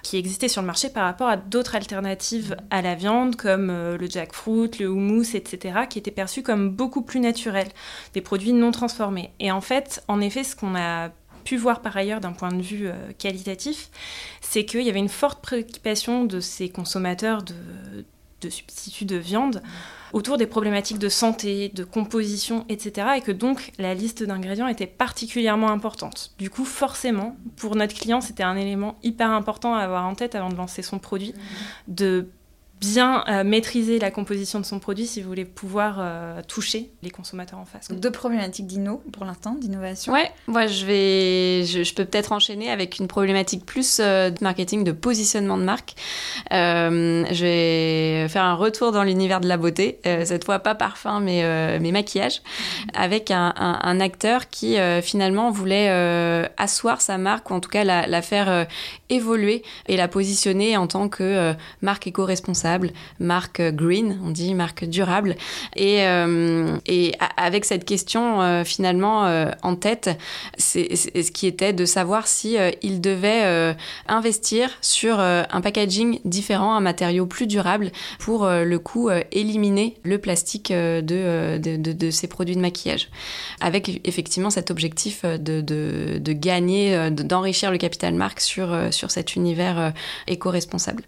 qui 0.02 0.16
existaient 0.16 0.48
sur 0.48 0.62
le 0.62 0.66
marché 0.66 0.88
par 0.88 1.04
rapport 1.04 1.28
à 1.28 1.36
d'autres 1.36 1.76
alternatives 1.76 2.56
à 2.70 2.80
la 2.80 2.94
viande 2.94 3.36
comme 3.36 3.68
euh, 3.68 3.98
le 3.98 4.08
jackfruit, 4.08 4.70
le 4.80 4.88
houmous, 4.88 5.36
etc., 5.36 5.80
qui 5.90 5.98
étaient 5.98 6.10
perçus 6.10 6.42
comme 6.42 6.70
beaucoup 6.70 7.02
plus 7.02 7.20
naturels, 7.20 7.68
des 8.14 8.22
produits 8.22 8.54
non 8.54 8.72
transformés. 8.72 9.30
Et 9.40 9.52
en 9.52 9.60
fait, 9.60 10.02
en 10.08 10.22
effet, 10.22 10.42
ce 10.42 10.56
qu'on 10.56 10.74
a 10.74 11.10
voir 11.56 11.80
par 11.80 11.96
ailleurs 11.96 12.20
d'un 12.20 12.32
point 12.32 12.52
de 12.52 12.62
vue 12.62 12.88
euh, 12.88 13.12
qualitatif, 13.18 13.90
c'est 14.40 14.64
qu'il 14.64 14.82
y 14.82 14.90
avait 14.90 14.98
une 14.98 15.08
forte 15.08 15.40
préoccupation 15.40 16.24
de 16.24 16.40
ces 16.40 16.68
consommateurs 16.68 17.42
de, 17.42 17.54
de 18.40 18.50
substituts 18.50 19.04
de 19.04 19.16
viande 19.16 19.62
autour 20.12 20.38
des 20.38 20.46
problématiques 20.46 20.98
de 20.98 21.08
santé, 21.08 21.70
de 21.74 21.84
composition, 21.84 22.64
etc. 22.68 23.08
Et 23.16 23.20
que 23.20 23.32
donc 23.32 23.72
la 23.78 23.94
liste 23.94 24.22
d'ingrédients 24.22 24.68
était 24.68 24.86
particulièrement 24.86 25.70
importante. 25.70 26.32
Du 26.38 26.50
coup, 26.50 26.64
forcément, 26.64 27.36
pour 27.56 27.76
notre 27.76 27.94
client, 27.94 28.20
c'était 28.20 28.42
un 28.42 28.56
élément 28.56 28.96
hyper 29.02 29.30
important 29.30 29.74
à 29.74 29.80
avoir 29.80 30.06
en 30.06 30.14
tête 30.14 30.34
avant 30.34 30.48
de 30.48 30.56
lancer 30.56 30.82
son 30.82 30.98
produit, 30.98 31.34
de 31.88 32.28
bien 32.80 33.24
euh, 33.28 33.44
maîtriser 33.44 33.98
la 33.98 34.10
composition 34.10 34.60
de 34.60 34.64
son 34.64 34.78
produit 34.78 35.06
si 35.06 35.20
vous 35.20 35.28
voulez 35.28 35.44
pouvoir 35.44 35.96
euh, 35.98 36.42
toucher 36.46 36.90
les 37.02 37.10
consommateurs 37.10 37.58
en 37.58 37.64
face. 37.64 37.90
deux 37.90 38.10
problématiques 38.10 38.66
d'inno 38.66 39.02
pour 39.12 39.24
l'instant, 39.24 39.52
d'innovation. 39.52 40.12
Ouais, 40.12 40.30
moi 40.46 40.66
je 40.66 40.86
vais, 40.86 41.64
je, 41.64 41.94
peux 41.94 42.04
peut-être 42.04 42.32
enchaîner 42.32 42.70
avec 42.70 42.98
une 42.98 43.08
problématique 43.08 43.64
plus 43.66 43.98
euh, 44.00 44.30
de 44.30 44.38
marketing, 44.42 44.84
de 44.84 44.92
positionnement 44.92 45.58
de 45.58 45.64
marque. 45.64 45.94
je 46.50 47.40
vais 47.40 48.28
faire 48.28 48.44
un 48.44 48.54
retour 48.54 48.92
dans 48.92 49.02
l'univers 49.02 49.40
de 49.40 49.48
la 49.48 49.56
beauté, 49.56 49.98
cette 50.04 50.44
fois 50.44 50.58
pas 50.58 50.74
parfum 50.74 51.20
mais, 51.20 51.78
mais 51.80 51.92
maquillage, 51.92 52.42
avec 52.94 53.30
un, 53.30 53.54
un, 53.56 54.00
acteur 54.00 54.48
qui 54.48 54.76
finalement 55.02 55.50
voulait 55.50 55.88
asseoir 56.56 57.00
sa 57.00 57.18
marque 57.18 57.50
ou 57.50 57.54
en 57.54 57.60
tout 57.60 57.70
cas 57.70 57.84
la, 57.84 58.06
la 58.06 58.22
faire 58.22 58.66
évoluer 59.08 59.62
et 59.86 59.96
la 59.96 60.08
positionner 60.08 60.76
en 60.76 60.86
tant 60.86 61.08
que 61.08 61.54
marque 61.82 62.06
éco-responsable 62.06 62.67
marque 63.20 63.60
green, 63.60 64.18
on 64.24 64.30
dit 64.30 64.54
marque 64.54 64.84
durable. 64.84 65.36
Et, 65.76 66.06
euh, 66.06 66.76
et 66.86 67.14
avec 67.36 67.64
cette 67.64 67.84
question 67.84 68.42
euh, 68.42 68.64
finalement 68.64 69.26
euh, 69.26 69.50
en 69.62 69.76
tête, 69.76 70.10
c'est 70.56 70.96
ce 70.96 71.30
qui 71.30 71.46
était 71.46 71.72
de 71.72 71.84
savoir 71.84 72.26
si 72.26 72.56
il 72.82 73.00
devait 73.00 73.74
investir 74.06 74.70
sur 74.80 75.20
un 75.20 75.60
packaging 75.60 76.20
différent, 76.24 76.74
un 76.74 76.80
matériau 76.80 77.26
plus 77.26 77.46
durable 77.46 77.90
pour 78.18 78.46
le 78.48 78.78
coup 78.78 79.10
éliminer 79.32 79.96
le 80.02 80.18
plastique 80.18 80.72
de, 80.72 81.58
de, 81.58 82.10
ces 82.10 82.26
produits 82.26 82.56
de 82.56 82.60
maquillage. 82.60 83.08
Avec 83.60 84.00
effectivement 84.06 84.50
cet 84.50 84.70
objectif 84.70 85.24
de, 85.24 85.60
de 85.60 86.32
gagner, 86.32 87.10
d'enrichir 87.10 87.70
le 87.70 87.78
capital 87.78 88.14
marque 88.14 88.40
sur, 88.40 88.76
sur 88.90 89.10
cet 89.10 89.36
univers 89.36 89.92
éco-responsable. 90.26 91.04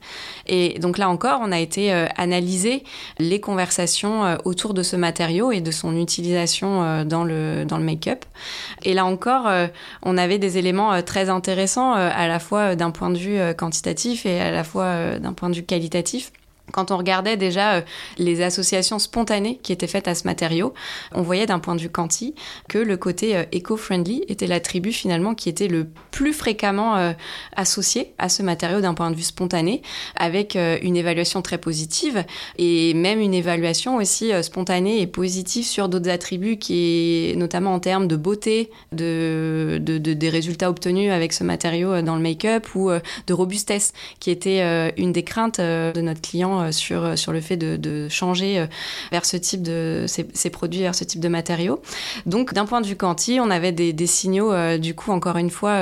Et 0.46 0.79
donc 0.79 0.99
là 0.99 1.09
encore, 1.09 1.40
on 1.42 1.50
on 1.51 1.53
a 1.53 1.59
été 1.59 1.93
analyser 2.17 2.85
les 3.19 3.41
conversations 3.41 4.39
autour 4.45 4.73
de 4.73 4.85
ce 4.85 4.95
matériau 4.95 5.51
et 5.51 5.61
de 5.61 5.73
son 5.73 5.97
utilisation 5.97 7.05
dans 7.05 7.25
le, 7.25 7.65
dans 7.65 7.77
le 7.77 7.83
make-up. 7.85 8.25
Et 8.85 8.95
là 8.95 9.05
encore, 9.05 9.51
on 10.03 10.17
avait 10.17 10.39
des 10.39 10.59
éléments 10.59 11.03
très 11.03 11.29
intéressants 11.29 11.93
à 11.93 12.29
la 12.29 12.39
fois 12.39 12.77
d'un 12.77 12.93
point 12.93 13.11
de 13.11 13.19
vue 13.19 13.39
quantitatif 13.57 14.27
et 14.27 14.39
à 14.41 14.53
la 14.53 14.63
fois 14.63 15.19
d'un 15.19 15.33
point 15.33 15.51
de 15.51 15.57
vue 15.57 15.65
qualitatif. 15.65 16.31
Quand 16.72 16.90
on 16.90 16.96
regardait 16.96 17.37
déjà 17.37 17.74
euh, 17.74 17.80
les 18.18 18.42
associations 18.42 18.98
spontanées 18.98 19.59
qui 19.62 19.72
étaient 19.72 19.87
faites 19.87 20.09
à 20.09 20.14
ce 20.14 20.24
matériau, 20.24 20.72
on 21.14 21.22
voyait 21.22 21.46
d'un 21.46 21.59
point 21.59 21.74
de 21.74 21.80
vue 21.80 21.90
quanti 21.90 22.35
que 22.68 22.78
le 22.78 22.96
côté 22.96 23.37
euh, 23.37 23.44
éco-friendly 23.52 24.24
était 24.28 24.46
l'attribut 24.46 24.92
finalement 24.92 25.35
qui 25.35 25.48
était 25.48 25.68
le 25.68 25.87
plus 26.11 26.33
fréquemment 26.33 26.96
euh, 26.96 27.12
associé 27.56 28.12
à 28.18 28.28
ce 28.28 28.42
matériau 28.42 28.80
d'un 28.80 28.94
point 28.94 29.11
de 29.11 29.16
vue 29.16 29.22
spontané, 29.22 29.83
avec 30.16 30.56
une 30.56 30.96
évaluation 30.96 31.42
très 31.42 31.59
positive 31.59 32.24
et 32.59 32.94
même 32.94 33.20
une 33.20 33.35
évaluation 33.35 33.96
aussi 33.96 34.33
spontanée 34.42 35.00
et 35.00 35.06
positive 35.06 35.64
sur 35.64 35.88
d'autres 35.88 36.09
attributs 36.09 36.56
qui 36.56 37.30
est 37.30 37.37
notamment 37.37 37.74
en 37.74 37.80
termes 37.80 38.09
de 38.09 38.16
beauté, 38.16 38.70
de, 38.92 39.78
des 39.80 40.28
résultats 40.28 40.70
obtenus 40.70 41.11
avec 41.12 41.33
ce 41.33 41.44
matériau 41.44 42.02
dans 42.02 42.16
le 42.16 42.22
make-up 42.22 42.66
ou 42.74 42.90
de 42.90 43.33
robustesse, 43.33 43.92
qui 44.18 44.30
était 44.30 44.92
une 44.96 45.12
des 45.12 45.22
craintes 45.22 45.61
de 45.61 46.00
notre 46.00 46.20
client 46.20 46.60
euh, 46.61 46.73
sur, 46.73 47.05
euh, 47.05 47.16
sur 47.16 47.33
le 47.33 47.40
fait 47.40 47.57
de, 47.57 48.09
changer 48.09 48.59
euh, 48.59 48.66
vers 49.11 49.25
ce 49.25 49.37
type 49.37 49.62
de 49.62 50.05
ces, 50.07 50.51
produits, 50.51 50.81
vers 50.81 50.94
ce 50.94 51.05
type 51.05 51.20
de 51.20 51.29
matériaux. 51.29 51.81
Donc 52.27 52.55
d'un 52.55 52.64
point 52.64 52.81
de 52.81 52.87
vue 52.87 52.96
quanti, 52.96 53.38
on 53.40 53.51
avait 53.51 53.73
des, 53.73 53.92
des 53.92 54.07
signaux 54.07 54.53
du 54.79 54.94
coup 54.94 55.12
encore 55.12 55.37
une 55.37 55.51
fois 55.51 55.79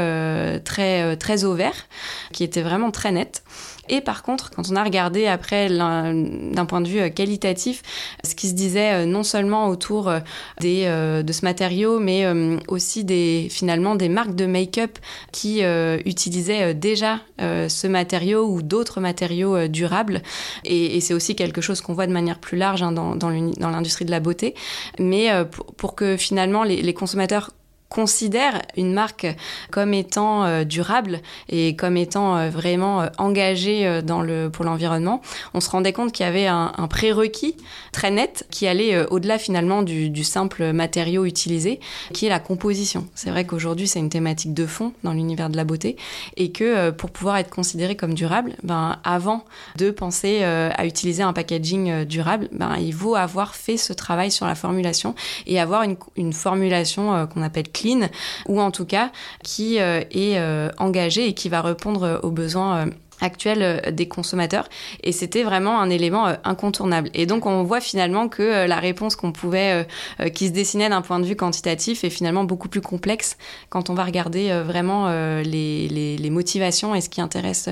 très 0.65 1.17
très 1.17 1.45
au 1.45 1.55
vert, 1.55 1.87
qui 2.33 2.45
étaient 2.45 2.63
vraiment 2.63 2.91
très 2.91 3.13
nets. 3.13 3.43
Et 3.89 4.01
par 4.01 4.23
contre, 4.23 4.51
quand 4.51 4.71
on 4.71 4.77
a 4.77 4.85
regardé 4.85 5.27
après 5.27 5.69
d'un 5.69 6.67
point 6.67 6.81
de 6.81 6.89
vue 6.89 7.01
euh, 7.01 7.09
qualitatif, 7.09 7.83
ce 8.25 8.35
qui 8.35 8.49
se 8.49 8.55
disait 8.55 8.93
euh, 8.93 9.07
non 9.07 9.23
seulement 9.23 9.69
autour 9.69 10.09
euh, 10.09 11.23
de 11.23 11.33
ce 11.33 11.45
matériau, 11.45 11.99
mais 11.99 12.27
aussi 12.69 13.05
des, 13.05 13.49
finalement 13.51 13.95
des 13.95 14.09
marques 14.09 14.35
de 14.35 14.47
make-up 14.47 14.99
qui 15.33 15.63
utilisaient 16.05 16.75
déjà 16.75 17.21
ce 17.39 17.87
matériau 17.87 18.47
ou 18.47 18.63
d'autres 18.63 19.01
matériaux 19.01 19.69
durables. 19.69 20.23
Et, 20.65 21.01
c'est 21.01 21.15
aussi 21.15 21.37
quelque 21.37 21.61
chose 21.61 21.81
qu'on 21.81 21.95
voit 21.95 22.07
de 22.07 22.13
manière 22.13 22.39
plus 22.39 22.57
large 22.59 22.83
hein, 22.83 22.93
dans, 22.93 23.31
l'industrie 23.31 24.05
de 24.05 24.11
la 24.11 24.21
beauté. 24.21 24.55
Mais 24.99 25.31
pour, 25.77 25.95
que 25.95 26.17
finalement 26.17 26.65
les 26.65 26.95
consommateurs 26.95 27.51
considère 27.89 28.63
une 28.77 28.93
marque 28.93 29.27
comme 29.71 29.95
étant 29.95 30.45
euh, 30.45 30.65
durable 30.65 31.21
et 31.49 31.75
comme 31.75 31.97
étant 31.97 32.37
euh, 32.37 32.51
vraiment 32.51 33.03
euh, 33.03 33.07
engagée 33.17 34.03
dans 34.03 34.21
le 34.21 34.51
pour 34.51 34.65
l'environnement, 34.65 35.23
on 35.55 35.61
se 35.61 35.71
rendait 35.71 35.93
compte 35.93 36.13
qu'il 36.13 36.25
y 36.25 36.29
avait 36.29 36.47
un, 36.47 36.73
prérequis 36.89 37.57
très 37.93 38.11
net 38.11 38.47
qui 38.51 38.67
allait 38.67 39.07
au-delà 39.11 39.39
finalement 39.39 39.83
du, 39.83 40.11
du, 40.11 40.25
simple 40.25 40.73
matériau 40.73 41.25
utilisé, 41.25 41.81
qui 42.13 42.27
est 42.27 42.29
la 42.29 42.41
composition. 42.41 43.07
C'est 43.15 43.31
vrai 43.31 43.45
qu'aujourd'hui 43.45 43.87
c'est 43.87 43.99
une 43.99 44.09
thématique 44.09 44.55
de 44.55 44.67
fond 44.67 44.93
dans 45.05 45.13
l'univers 45.13 45.51
de 45.51 45.57
la 45.57 45.65
beauté 45.65 45.97
et 46.37 46.51
que 46.51 46.91
pour 46.91 47.11
pouvoir 47.11 47.37
être 47.39 47.51
considéré 47.51 47.97
comme 47.97 48.15
durable, 48.15 48.57
ben 48.63 48.99
avant 49.05 49.45
de 49.77 49.91
penser 49.91 50.43
à 50.43 50.87
utiliser 50.87 51.23
un 51.23 51.33
packaging 51.33 52.05
durable, 52.05 52.49
ben 52.53 52.77
il 52.79 52.93
faut 52.93 53.15
avoir 53.15 53.55
fait 53.55 53.77
ce 53.77 53.93
travail 53.93 54.31
sur 54.31 54.47
la 54.47 54.55
formulation 54.55 55.15
et 55.47 55.61
avoir 55.61 55.83
une, 55.83 55.97
une 56.17 56.33
formulation 56.33 57.27
qu'on 57.27 57.43
appelle 57.43 57.69
clean, 57.79 58.09
ou 58.47 58.61
en 58.61 58.71
tout 58.71 58.87
cas 58.87 59.11
qui 59.43 59.81
euh, 59.81 60.01
est 60.11 60.39
euh, 60.39 60.71
engagé 60.79 61.27
et 61.27 61.35
qui 61.35 61.49
va 61.49 61.63
répondre 61.63 62.21
aux 62.23 62.31
besoins 62.31 62.77
euh, 62.77 62.91
actuels 63.21 63.93
des 63.93 64.07
consommateurs. 64.07 64.69
Et 65.03 65.11
c'était 65.11 65.43
vraiment 65.43 65.81
un 65.81 65.91
élément 65.91 66.27
incontournable. 66.45 67.11
Et 67.15 67.27
donc 67.27 67.47
on 67.47 67.65
voit 67.65 67.81
finalement 67.81 68.29
que 68.29 68.69
la 68.69 68.77
réponse 68.77 69.17
qu'on 69.17 69.33
pouvait 69.33 69.89
qui 70.35 70.47
se 70.47 70.53
dessinait 70.53 70.89
d'un 70.89 71.03
point 71.03 71.19
de 71.19 71.25
vue 71.25 71.35
quantitatif 71.35 72.05
est 72.05 72.11
finalement 72.11 72.45
beaucoup 72.45 72.69
plus 72.69 72.81
complexe 72.81 73.37
quand 73.71 73.91
on 73.91 73.95
va 73.95 74.05
regarder 74.05 74.63
vraiment 74.63 75.09
les, 75.43 76.29
motivations 76.31 76.95
et 76.95 77.01
ce 77.01 77.09
qui 77.09 77.21
intéresse 77.21 77.69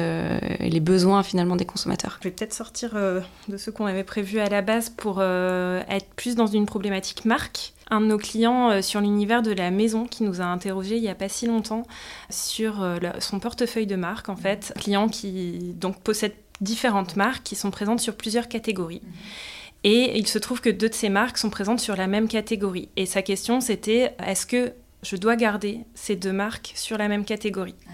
les 0.58 0.80
besoins 0.80 1.22
finalement 1.22 1.54
des 1.54 1.64
consommateurs. 1.64 2.18
Je 2.22 2.28
vais 2.28 2.34
peut-être 2.34 2.52
sortir 2.52 2.96
de 2.96 3.56
ce 3.56 3.70
qu'on 3.70 3.86
avait 3.86 4.02
prévu 4.02 4.40
à 4.40 4.48
la 4.48 4.62
base 4.62 4.90
pour 4.90 5.22
être 5.22 6.08
plus 6.16 6.34
dans 6.34 6.48
une 6.48 6.66
problématique 6.66 7.24
marque 7.24 7.72
un 7.90 8.00
de 8.00 8.06
nos 8.06 8.18
clients 8.18 8.70
euh, 8.70 8.82
sur 8.82 9.00
l'univers 9.00 9.42
de 9.42 9.52
la 9.52 9.70
maison 9.70 10.06
qui 10.06 10.24
nous 10.24 10.40
a 10.40 10.44
interrogé 10.44 10.96
il 10.96 11.02
n'y 11.02 11.08
a 11.08 11.14
pas 11.14 11.28
si 11.28 11.46
longtemps 11.46 11.84
sur 12.30 12.82
euh, 12.82 12.98
son 13.20 13.40
portefeuille 13.40 13.86
de 13.86 13.96
marques 13.96 14.28
en 14.28 14.36
fait. 14.36 14.72
Un 14.76 14.80
client 14.80 15.08
qui 15.08 15.74
donc 15.74 16.00
possède 16.00 16.34
différentes 16.60 17.16
marques 17.16 17.42
qui 17.42 17.54
sont 17.54 17.70
présentes 17.70 18.00
sur 18.00 18.16
plusieurs 18.16 18.48
catégories. 18.48 19.02
Et 19.84 20.18
il 20.18 20.26
se 20.26 20.38
trouve 20.38 20.60
que 20.60 20.70
deux 20.70 20.88
de 20.88 20.94
ces 20.94 21.10
marques 21.10 21.38
sont 21.38 21.50
présentes 21.50 21.80
sur 21.80 21.96
la 21.96 22.06
même 22.06 22.28
catégorie. 22.28 22.88
Et 22.96 23.06
sa 23.06 23.22
question 23.22 23.60
c'était 23.60 24.14
est-ce 24.24 24.46
que 24.46 24.72
je 25.02 25.16
dois 25.16 25.36
garder 25.36 25.80
ces 25.94 26.16
deux 26.16 26.32
marques 26.32 26.72
sur 26.74 26.98
la 26.98 27.08
même 27.08 27.24
catégorie? 27.24 27.76
Ah 27.86 27.92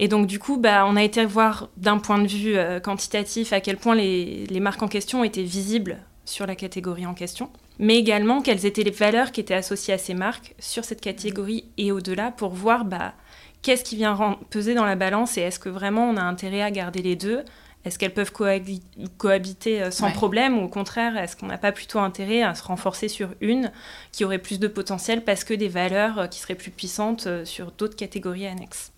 et 0.00 0.06
donc, 0.06 0.28
du 0.28 0.38
coup, 0.38 0.56
bah, 0.58 0.84
on 0.86 0.94
a 0.94 1.02
été 1.02 1.24
voir 1.26 1.68
d'un 1.76 1.98
point 1.98 2.20
de 2.20 2.28
vue 2.28 2.56
euh, 2.56 2.78
quantitatif 2.78 3.52
à 3.52 3.60
quel 3.60 3.76
point 3.76 3.96
les, 3.96 4.46
les, 4.46 4.60
marques 4.60 4.80
en 4.80 4.86
question 4.86 5.24
étaient 5.24 5.42
visibles 5.42 5.98
sur 6.24 6.46
la 6.46 6.54
catégorie 6.54 7.04
en 7.04 7.14
question 7.14 7.50
mais 7.78 7.96
également 7.96 8.42
quelles 8.42 8.66
étaient 8.66 8.82
les 8.82 8.90
valeurs 8.90 9.32
qui 9.32 9.40
étaient 9.40 9.54
associées 9.54 9.94
à 9.94 9.98
ces 9.98 10.14
marques 10.14 10.54
sur 10.58 10.84
cette 10.84 11.00
catégorie 11.00 11.64
et 11.76 11.92
au-delà 11.92 12.30
pour 12.30 12.50
voir 12.50 12.84
bah, 12.84 13.14
qu'est-ce 13.62 13.84
qui 13.84 13.96
vient 13.96 14.38
peser 14.50 14.74
dans 14.74 14.84
la 14.84 14.96
balance 14.96 15.38
et 15.38 15.42
est-ce 15.42 15.58
que 15.58 15.68
vraiment 15.68 16.08
on 16.08 16.16
a 16.16 16.22
intérêt 16.22 16.62
à 16.62 16.70
garder 16.70 17.02
les 17.02 17.16
deux? 17.16 17.44
Est-ce 17.84 17.98
qu'elles 17.98 18.12
peuvent 18.12 18.32
cohabiter 18.32 19.82
euh, 19.82 19.90
sans 19.90 20.10
problème 20.10 20.58
ou 20.58 20.64
au 20.64 20.68
contraire, 20.68 21.16
est-ce 21.16 21.36
qu'on 21.36 21.46
n'a 21.46 21.58
pas 21.58 21.72
plutôt 21.72 22.00
intérêt 22.00 22.42
à 22.42 22.54
se 22.54 22.62
renforcer 22.62 23.08
sur 23.08 23.30
une 23.40 23.70
qui 24.12 24.24
aurait 24.24 24.38
plus 24.38 24.58
de 24.58 24.68
potentiel 24.68 25.24
parce 25.24 25.44
que 25.44 25.54
des 25.54 25.68
valeurs 25.68 26.18
euh, 26.18 26.26
qui 26.26 26.40
seraient 26.40 26.56
plus 26.56 26.72
puissantes 26.72 27.26
euh, 27.26 27.44
sur 27.44 27.70
d'autres 27.70 27.96
catégories 27.96 28.46
annexes? 28.46 28.92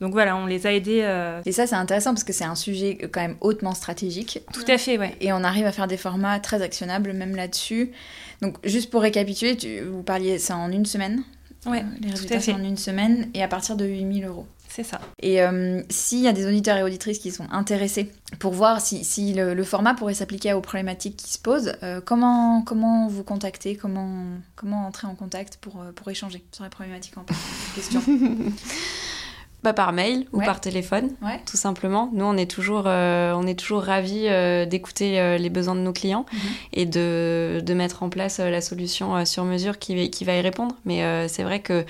Donc 0.00 0.12
voilà, 0.12 0.36
on 0.36 0.46
les 0.46 0.66
a 0.66 0.72
aidés. 0.72 1.00
Euh, 1.02 1.40
et 1.46 1.52
ça, 1.52 1.66
c'est 1.66 1.74
intéressant 1.74 2.12
parce 2.12 2.24
que 2.24 2.32
c'est 2.32 2.44
un 2.44 2.54
sujet 2.54 2.98
quand 3.12 3.20
même 3.20 3.36
hautement 3.40 3.74
stratégique. 3.74 4.40
Tout 4.52 4.64
à 4.68 4.78
fait, 4.78 4.98
ouais. 4.98 5.16
Et 5.20 5.32
on 5.32 5.44
arrive 5.44 5.66
à 5.66 5.72
faire 5.72 5.86
des 5.86 5.96
formats 5.96 6.38
très 6.40 6.62
actionnables 6.62 7.12
même 7.12 7.36
là-dessus. 7.36 7.92
Donc 8.42 8.56
juste 8.64 8.90
pour 8.90 9.02
récapituler, 9.02 9.56
tu, 9.56 9.80
vous 9.80 10.02
parliez 10.02 10.38
ça 10.38 10.56
en 10.56 10.70
une 10.70 10.86
semaine 10.86 11.22
Ouais, 11.66 11.80
euh, 11.80 11.98
les 12.00 12.10
résultats 12.10 12.40
c'est 12.40 12.52
en 12.52 12.62
une 12.62 12.76
semaine 12.76 13.30
et 13.32 13.42
à 13.42 13.48
partir 13.48 13.76
de 13.76 13.86
8000 13.86 14.26
euros. 14.26 14.46
C'est 14.68 14.82
ça. 14.82 15.00
Et 15.22 15.40
euh, 15.40 15.80
s'il 15.88 16.18
y 16.18 16.28
a 16.28 16.32
des 16.32 16.46
auditeurs 16.46 16.76
et 16.76 16.82
auditrices 16.82 17.20
qui 17.20 17.30
sont 17.30 17.46
intéressés 17.50 18.10
pour 18.38 18.52
voir 18.52 18.82
si, 18.82 19.02
si 19.04 19.32
le, 19.32 19.62
format 19.64 19.94
pourrait 19.94 20.14
s'appliquer 20.14 20.52
aux 20.52 20.60
problématiques 20.60 21.16
qui 21.16 21.32
se 21.32 21.38
posent, 21.38 21.72
comment, 22.04 22.62
comment 22.62 23.06
vous 23.06 23.22
contacter? 23.22 23.76
Comment, 23.76 24.24
comment 24.56 24.86
entrer 24.86 25.06
en 25.06 25.14
contact 25.14 25.56
pour, 25.58 25.82
pour 25.94 26.10
échanger 26.10 26.44
sur 26.52 26.64
les 26.64 26.70
problématiques 26.70 27.16
en 27.16 27.24
question 27.74 28.02
par 29.72 29.92
mail 29.92 30.26
ou 30.32 30.40
par 30.40 30.60
téléphone, 30.60 31.10
tout 31.46 31.56
simplement. 31.56 32.10
Nous, 32.12 32.24
on 32.24 32.36
est 32.36 32.50
toujours, 32.50 32.84
euh, 32.86 33.32
on 33.34 33.46
est 33.46 33.58
toujours 33.58 33.82
ravis 33.82 34.26
euh, 34.28 34.66
d'écouter 34.66 35.20
euh, 35.20 35.38
les 35.38 35.50
besoins 35.50 35.74
de 35.74 35.80
nos 35.80 35.92
clients 35.92 36.26
mhm. 36.32 36.38
et 36.72 36.86
de, 36.86 37.62
de, 37.64 37.74
mettre 37.74 38.02
en 38.02 38.08
place 38.08 38.38
la 38.38 38.60
solution 38.60 39.24
sur 39.24 39.44
mesure 39.44 39.78
qui, 39.78 40.10
qui 40.10 40.24
va 40.24 40.34
y 40.34 40.40
répondre. 40.40 40.74
Mais 40.84 41.28
c'est 41.28 41.42
vrai 41.42 41.60
que, 41.60 41.84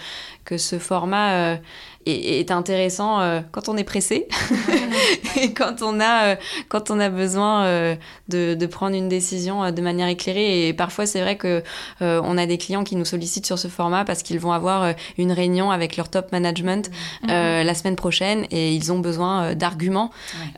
que 0.45 0.57
ce 0.57 0.79
format 0.79 1.59
est, 2.07 2.51
intéressant 2.51 3.21
euh, 3.21 3.41
quand 3.51 3.69
on 3.69 3.77
est 3.77 3.85
pressé 3.85 4.29
et 5.41 5.53
quand 5.53 5.83
on 5.83 6.01
a, 6.01 6.25
euh, 6.25 6.37
quand 6.69 6.91
on 6.91 7.01
a 7.01 7.09
besoin 7.09 7.65
euh, 7.65 7.97
de, 8.29 8.55
de, 8.55 8.67
prendre 8.67 8.97
une 8.97 9.09
décision 9.09 9.71
de 9.71 9.83
manière 9.83 10.09
éclairée. 10.09 10.69
Et 10.69 10.73
parfois, 10.73 11.07
c'est 11.07 11.21
vrai 11.21 11.37
que 11.37 11.63
on 12.01 12.39
a 12.39 12.47
des 12.47 12.59
clients 12.59 12.85
qui 12.85 12.97
nous 12.97 13.05
sollicitent 13.05 13.47
sur 13.47 13.59
ce 13.59 13.69
format 13.69 14.05
parce 14.05 14.23
qu'ils 14.23 14.41
vont 14.41 14.53
avoir 14.53 14.95
une 15.19 15.33
réunion 15.33 15.71
avec 15.71 15.97
leur 15.97 16.09
top 16.09 16.33
management 16.33 16.91
mm-hmm. 17.25 17.63
la 17.63 17.75
semaine 17.75 17.97
prochaine 17.97 18.47
et 18.51 18.75
ils 18.75 18.93
ont 18.93 18.99
besoin 18.99 19.55
d'arguments, 19.55 20.11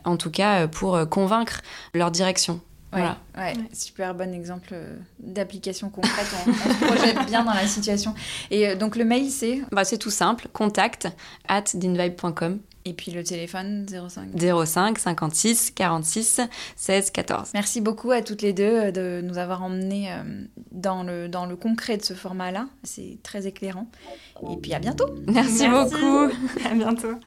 en 0.05 0.17
tout 0.17 0.31
cas 0.31 0.67
pour 0.67 0.97
convaincre 1.09 1.61
leur 1.93 2.11
direction. 2.11 2.59
Voilà. 2.91 3.17
Ouais, 3.37 3.53
super 3.73 4.15
bon 4.15 4.33
exemple 4.33 4.69
euh, 4.71 4.95
d'application 5.19 5.89
concrète. 5.89 6.27
On, 6.47 6.53
se 6.53 6.85
projette 6.85 7.25
bien 7.25 7.43
dans 7.43 7.53
la 7.53 7.67
situation. 7.67 8.15
Et 8.49 8.67
euh, 8.67 8.75
donc 8.75 8.95
le 8.95 9.03
mail, 9.03 9.29
c'est 9.29 9.61
bah, 9.71 9.83
C'est 9.83 9.97
tout 9.97 10.09
simple, 10.09 10.47
contact 10.53 11.07
at 11.47 11.65
dinvibe.com. 11.73 12.59
Et 12.85 12.93
puis 12.93 13.11
le 13.11 13.21
téléphone 13.21 13.85
05 13.89 14.65
05 14.65 14.97
56 14.97 15.71
46 15.71 16.39
16 16.77 17.11
14. 17.11 17.49
Merci 17.53 17.81
beaucoup 17.81 18.11
à 18.11 18.21
toutes 18.21 18.41
les 18.41 18.53
deux 18.53 18.63
euh, 18.63 18.91
de 18.91 19.21
nous 19.21 19.37
avoir 19.37 19.63
emmenés 19.63 20.09
dans 20.71 21.03
le, 21.03 21.27
dans 21.27 21.45
le 21.45 21.57
concret 21.57 21.97
de 21.97 22.03
ce 22.03 22.13
format-là. 22.13 22.67
C'est 22.83 23.17
très 23.21 23.47
éclairant. 23.47 23.87
Et 24.49 24.55
puis 24.55 24.73
à 24.73 24.79
bientôt. 24.79 25.09
Merci. 25.27 25.67
beaucoup. 25.67 26.31
à 26.65 26.73
bientôt. 26.73 27.19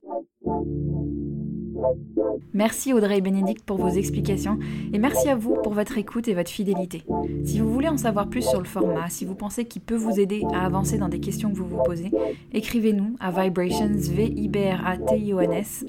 Merci 2.53 2.93
Audrey 2.93 3.19
et 3.19 3.21
Bénédicte 3.21 3.65
pour 3.65 3.79
vos 3.79 3.89
explications 3.89 4.59
et 4.93 4.99
merci 4.99 5.29
à 5.29 5.37
vous 5.37 5.57
pour 5.63 5.73
votre 5.73 5.99
écoute 5.99 6.29
et 6.29 6.35
votre 6.35 6.51
fidélité. 6.51 7.05
Si 7.45 7.61
vous 7.61 7.73
voulez 7.73 7.89
en 7.89 7.97
savoir 7.97 8.29
plus 8.29 8.43
sur 8.43 8.59
le 8.59 8.67
format, 8.67 9.09
si 9.09 9.25
vous 9.25 9.35
pensez 9.35 9.65
qu'il 9.65 9.83
peut 9.83 9.97
vous 9.97 10.19
aider 10.19 10.43
à 10.53 10.65
avancer 10.67 10.99
dans 10.99 11.09
des 11.09 11.21
questions 11.21 11.51
que 11.51 11.57
vous 11.57 11.67
vous 11.67 11.83
posez, 11.83 12.11
écrivez-nous 12.53 13.17
à 13.21 13.31
vibrations 13.31 13.91
v 13.93 14.33
i 14.37 14.49
b 14.49 14.57
r 14.57 14.87
a 14.87 14.97
t 14.97 15.19
i 15.19 15.33
o 15.33 15.41
n 15.41 15.53
s 15.53 15.85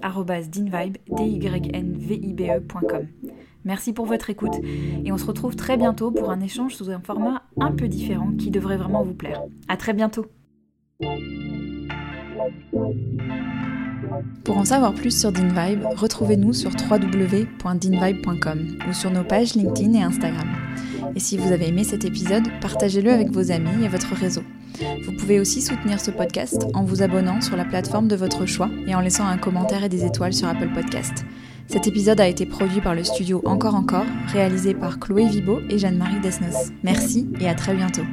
Merci 3.63 3.93
pour 3.93 4.05
votre 4.05 4.29
écoute 4.29 4.55
et 5.05 5.11
on 5.11 5.17
se 5.17 5.25
retrouve 5.25 5.55
très 5.55 5.77
bientôt 5.77 6.11
pour 6.11 6.31
un 6.31 6.39
échange 6.41 6.75
sous 6.75 6.89
un 6.89 6.99
format 6.99 7.43
un 7.57 7.71
peu 7.71 7.87
différent 7.87 8.31
qui 8.37 8.49
devrait 8.49 8.77
vraiment 8.77 9.03
vous 9.03 9.13
plaire. 9.13 9.43
À 9.67 9.77
très 9.77 9.93
bientôt. 9.93 10.25
Pour 14.43 14.57
en 14.57 14.65
savoir 14.65 14.93
plus 14.93 15.17
sur 15.17 15.31
DinVibe, 15.31 15.85
retrouvez-nous 15.95 16.53
sur 16.53 16.71
www.dinvibe.com 16.71 18.67
ou 18.89 18.93
sur 18.93 19.11
nos 19.11 19.23
pages 19.23 19.55
LinkedIn 19.55 19.93
et 19.93 20.03
Instagram. 20.03 20.47
Et 21.15 21.19
si 21.19 21.37
vous 21.37 21.51
avez 21.51 21.67
aimé 21.67 21.83
cet 21.83 22.05
épisode, 22.05 22.47
partagez-le 22.61 23.11
avec 23.11 23.29
vos 23.31 23.51
amis 23.51 23.83
et 23.83 23.87
votre 23.87 24.13
réseau. 24.15 24.43
Vous 25.05 25.11
pouvez 25.13 25.39
aussi 25.39 25.61
soutenir 25.61 25.99
ce 25.99 26.11
podcast 26.11 26.65
en 26.73 26.83
vous 26.83 27.03
abonnant 27.03 27.41
sur 27.41 27.55
la 27.55 27.65
plateforme 27.65 28.07
de 28.07 28.15
votre 28.15 28.45
choix 28.45 28.69
et 28.87 28.95
en 28.95 29.01
laissant 29.01 29.27
un 29.27 29.37
commentaire 29.37 29.83
et 29.83 29.89
des 29.89 30.05
étoiles 30.05 30.33
sur 30.33 30.47
Apple 30.47 30.69
Podcast. 30.73 31.25
Cet 31.67 31.87
épisode 31.87 32.19
a 32.19 32.27
été 32.27 32.45
produit 32.45 32.81
par 32.81 32.95
le 32.95 33.03
studio 33.03 33.41
Encore 33.45 33.75
Encore, 33.75 34.05
réalisé 34.27 34.73
par 34.73 34.99
Chloé 34.99 35.27
Vibo 35.27 35.59
et 35.69 35.77
Jeanne-Marie 35.77 36.19
Desnos. 36.21 36.71
Merci 36.83 37.29
et 37.39 37.47
à 37.47 37.55
très 37.55 37.73
bientôt. 37.73 38.03